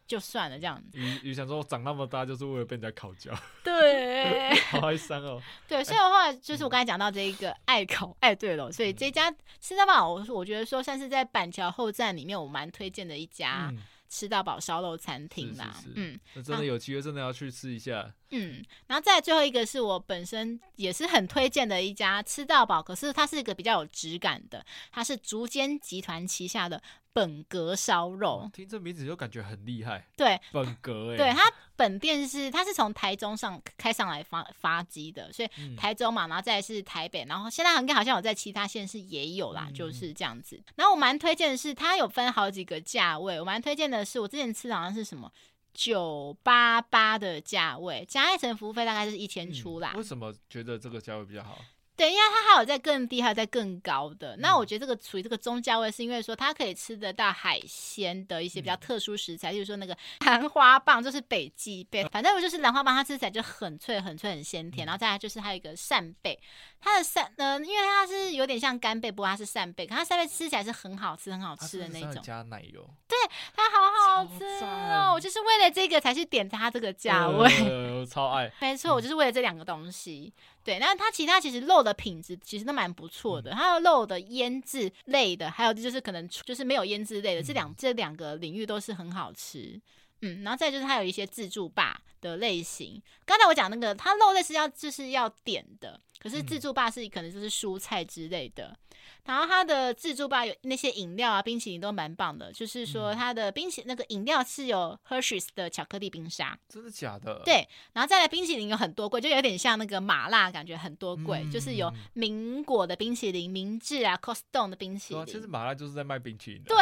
[0.08, 0.98] 就算了这样子。
[0.98, 3.30] 鱼鱼想说我长那么大就是为了被人家烤焦。
[3.62, 5.40] 对， 好哀伤哦。
[5.68, 13.68] 对，所以的话就是我刚才讲到这一个爱烤爱对了，所以这家吃到饱，我我觉得说算是在板桥后站里面我蛮推荐的一家。
[13.70, 13.78] 嗯
[14.14, 18.14] 吃到饱烧肉餐厅啦，是是是嗯，那真的有机会，真的要去吃一下。
[18.34, 26.82] 嗯，然后再最后一个是我本身也是很推荐的一家吃到饱，可是它是一个比较有质感的，它是竹间集团旗下的。
[27.14, 30.04] 本格烧肉，听这名字就感觉很厉害。
[30.16, 31.42] 对，本格哎，对，它
[31.76, 40.60] 本店是它是从台中上开上来发发机的，所以台中嘛，然后再是台北，然后现在应该好像有在其他县市也有啦，嗯、就是这样子。
[40.74, 45.30] 然后我蛮推荐的是，它有分好几个价位，我蛮推荐的是，我之前吃的好像是什么
[45.74, 49.98] 九八八的价位，加一层服务费大概是一千出啦、嗯。
[49.98, 51.58] 为什么觉得这个价位比较好？
[51.96, 54.36] 对，因为它还有在更低，还有在更高的。
[54.38, 59.96] 那我觉得这个处于这个中价位，是因为说它可以吃得到海鲜的一些比较特殊食材，就、嗯、是说那个
[60.26, 64.84] 兰花棒，就是北极贝，反正我就是兰花棒，它吃起来就很脆、很脆、很鲜甜。
[64.84, 66.36] 然后再来就是还有一个扇贝，
[66.80, 72.20] 它的扇呃，因为它是有点像干贝，不过它是扇贝，可它扇贝吃起来是很好吃、很好吃的那种。
[72.20, 72.84] 加奶油。
[73.06, 73.16] 对，
[73.54, 75.12] 它好好吃哦！
[75.14, 77.48] 我就是为了这个才去点它这个价位。
[77.68, 78.50] 呃，我超爱。
[78.60, 80.32] 没错，我就是为了这两个东西。
[80.62, 89.78] 对，那它其他其实肉的品质其实都蛮不错的，它的肉的腌制类的，还有就是可能就是没有腌制类的，这两这两个领域都是很好吃，
[90.22, 98.76] 嗯，然后再就是它有一些自助吧的类型，刚才我讲那个它肉类是要就是要点的，可是自助吧是可能就是蔬菜之类的。
[99.24, 102.52] 然后它的自助吧有那些饮料啊，冰淇淋都蛮棒的。
[102.52, 107.40] 就是说它的冰淇那个饮料是有 Hershey's 的巧克力冰沙，真的假的？
[107.44, 107.66] 对。
[107.92, 115.26] 然后再来冰淇淋有很多柜，就有点像那个麻辣感觉很多柜，嗯、就是有明果的冰淇淋、明治啊、Costco 的冰淇淋。
[115.26, 116.62] 其实麻辣就是在卖冰淇淋。
[116.64, 116.76] 对，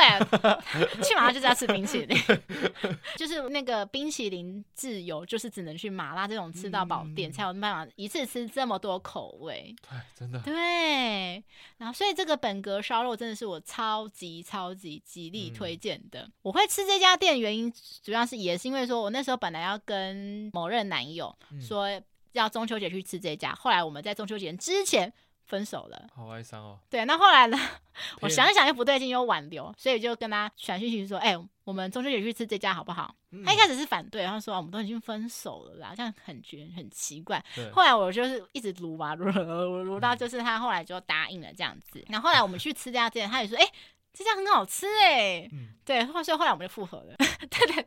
[1.02, 2.18] 去麻辣就是要吃冰淇淋，
[3.16, 9.74] 就是那个冰淇淋自由，就是只能去麻辣这种吃到饱店、嗯、才有办法一次吃这么多口味。
[9.88, 10.38] 对，真的。
[10.40, 11.42] 对。
[11.78, 12.38] 然后所以这个。
[12.42, 16.22] 本格烧肉真的是我超级超级极力推荐的。
[16.22, 21.86] 嗯、我会吃这家店原因主要是也是因为说，我那时候本来要跟某任男友说
[22.32, 25.12] 要中秋节去吃这家，后来我们在中秋节之前
[25.52, 26.78] 分手了，好哀伤哦。
[26.88, 27.58] 对，那后来呢？
[28.22, 42.02] 我想一想又不对劲，又挽留，所以就跟他传讯息说：“哎、欸，我们中秋节去吃这家好不好？”嗯、他一开始是反对，然后说：“我们都已经分手了啦，这样很绝很奇怪。”后来我就是一直撸吧卢卢卢到，就是他后来就答应了这样子。
[42.08, 43.72] 然后后来我们去吃这家店，他也说：“哎、欸。”
[44.14, 47.84] 这家很好吃哎、欸，嗯、对，所以后来我们就复合了，对 对，真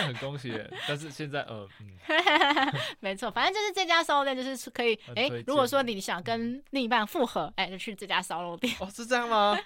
[0.00, 0.52] 的很恭喜，
[0.86, 8.74] 但是现在呃，嗯、 没错，反正就是这家烧肉店就是可以，哎、欸，如果说你想跟另一半复合，哎、欸，就去这家烧肉店。
[8.80, 9.58] 哦，是这样吗？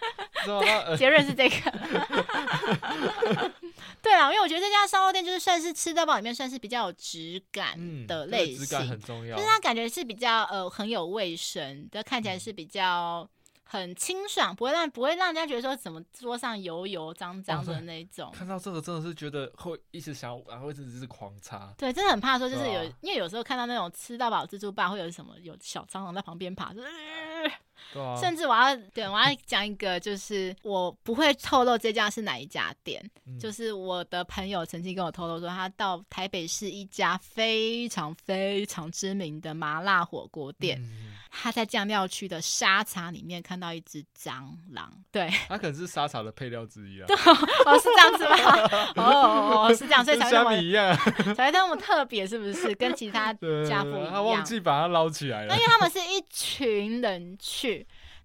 [0.44, 1.56] 对，结论是这个。
[4.02, 13.28] 对啊，因为我觉得这家烧肉店就是算是吃到饱里面算是比较有质感的类型，嗯、质感很重要，就是它感觉是比较呃很有卫生，的看起来是比较。
[13.72, 18.30] 很清爽，不会让不会让人家觉得说怎么桌上油油脏脏的那种。
[18.30, 21.72] 看到这个真的是觉得会一直想，然后一直是狂擦。
[21.78, 26.88] 对，真的很怕说就是有，啊、因为有时候看到那种吃到饱自助吧，会有什么有小蟑螂在旁边爬，就是。
[27.94, 33.02] 啊、甚至我要对我要讲一个，就是我不会透露这家是哪一家店。
[33.26, 44.92] 嗯、就是我的朋友曾经跟我透露说，他到台北市一家非常非常知名的麻辣火锅店，嗯、他在酱料区的沙茶里面看到一只蟑螂。
[45.10, 47.06] 对，他可能是沙茶的配料之一啊。
[47.66, 48.92] 哦，是这样子吗？
[48.96, 50.96] 哦是这样，所以才那么一样，
[51.36, 52.74] 才那么特别，是不是？
[52.74, 53.32] 跟其他
[53.68, 54.10] 家不一样。
[54.10, 55.48] 他忘记把它捞起来了。
[55.48, 57.71] 那因为他们是一群人去。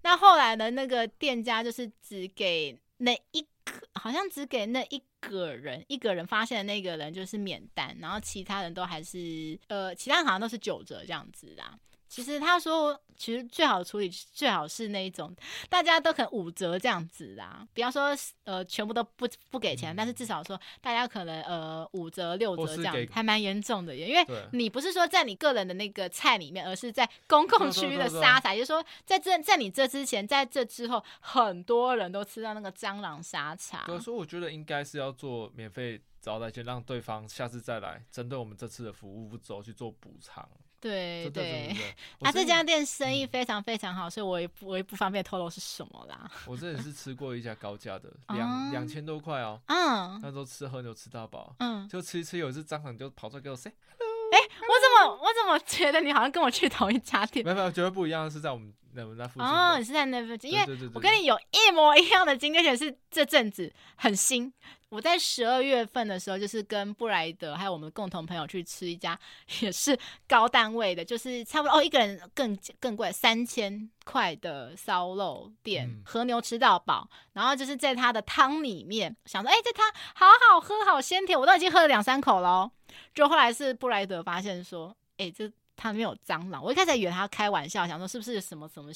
[0.01, 11.77] 那后来呢那个店家就是只给那一个，好像只给那一个人，一个人发现的那个人就是免单，然后其他人都还是呃，其他人好像都是九折这样子啦。
[12.07, 15.35] 其实他说，其实最好的处理最好是那一种，
[15.69, 17.67] 大家都可能五折这样子啦。
[17.73, 24.07] 比方说，呃，全部都不不给钱，嗯、但是至少说大家可能呃五折六折这样，还蛮严重的耶。
[24.07, 33.85] 因为你不是说在你个人的那个菜里面，而是在公共区域的沙茶，也就是说在这在你这之前，在这之后，很多人都吃到那个蟑螂沙茶。
[33.99, 40.47] 所以我觉得应该是要做免费招待券，让对方下次再来，针对我们这次的服务不周去做补偿。
[40.79, 41.75] 对对，
[42.21, 46.29] 啊，这家店生意非常非常好，嗯、所以我也不我也不方便透露是什么啦。
[46.45, 49.59] 我这也是吃过一家高价的， 两两千多块哦。
[49.67, 54.07] 嗯，那时候吃喝牛吃到饱，嗯，就吃一吃，有一次张总就跑出来给我 say hello。
[54.29, 57.43] 哎，我怎么我怎么觉得你好像跟我去同一家店？
[57.45, 59.43] 没有没有，绝对不一样，是在我们我们那附近。
[59.43, 64.51] 哦，你是在那附近，因为我跟你有一模一样的经历，而且是这阵子很新。
[64.89, 69.19] 我在十二月份的时候，就是跟布莱德还有我们共同朋友去吃一家
[69.59, 77.05] 也是高单位的，就是差不多哦，一个人更更贵三千块的烧肉店，嗯、和牛吃到饱。
[77.33, 79.85] 然后就是在他的汤里面，想说，哎，这汤
[80.15, 82.71] 好好喝，好鲜甜，我都已经喝了两三口了。
[83.13, 85.51] 就后来是布莱德发现说，哎，这。
[85.79, 88.91] 他没有蟑螂，我一开始以为他开玩笑，想说是不是什么什么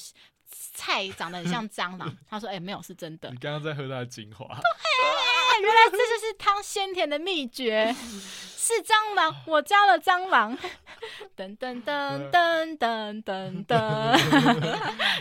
[0.50, 2.12] 菜长得很像蟑螂？
[2.28, 4.44] 他说：“哎、欸，没有，是真的。”你刚刚在喝他的精华。
[4.48, 10.58] 对，原来这就是汤鲜甜的秘诀， 是蟑螂，我加了蟑螂。
[11.38, 14.18] 噔噔噔噔噔噔噔，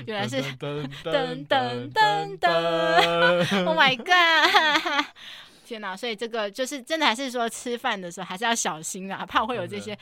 [0.08, 3.66] 原来是噔噔噔噔噔。
[3.68, 5.06] Oh my god！
[5.72, 9.98] 天哪，所以这个就是真的，还是说吃饭的时候还是要小心啊，怕会有这些。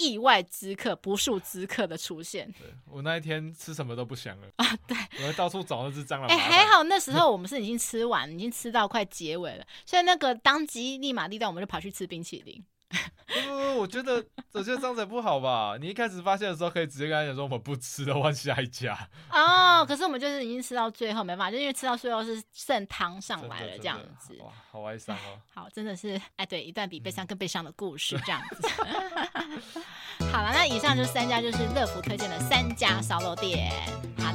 [0.00, 4.64] 意外之客、不速之客的出现，对，我那一天吃什么都不想了啊！
[4.86, 6.28] 对，我还到处找那只蟑螂。
[6.28, 12.64] 哎、欸，还好那时候 我们是已经吃完，已经吃到快结尾了，所以那个当机立马地带，我们就跑去吃冰淇淋。
[13.28, 15.76] 不不不，我觉得我觉得这样子不好吧？
[15.78, 18.98] 你一开始发现的时候，可以直接跟他讲说我们不吃了，换下一家。
[19.30, 24.34] 哦，可是我们就是已经吃到最后没办法，就因为吃到最后是剩汤上来了这样子。
[24.40, 25.38] 哇，好哀伤哦。
[25.54, 28.66] 好，真的是哎，对，一段比悲伤更悲伤的故事这样子。
[30.32, 33.70] 好了，那以上就是三家就是乐福推荐的三家烧肉店。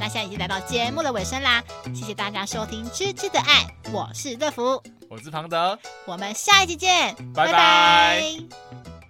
[0.04, 1.64] 好，那现在已经来到节目的尾声啦，
[1.96, 4.84] 谢谢大家收听《芝芝的爱》，我是乐福。
[5.10, 7.52] 我是庞德，我们下一集见，拜拜。
[7.52, 9.03] 拜拜。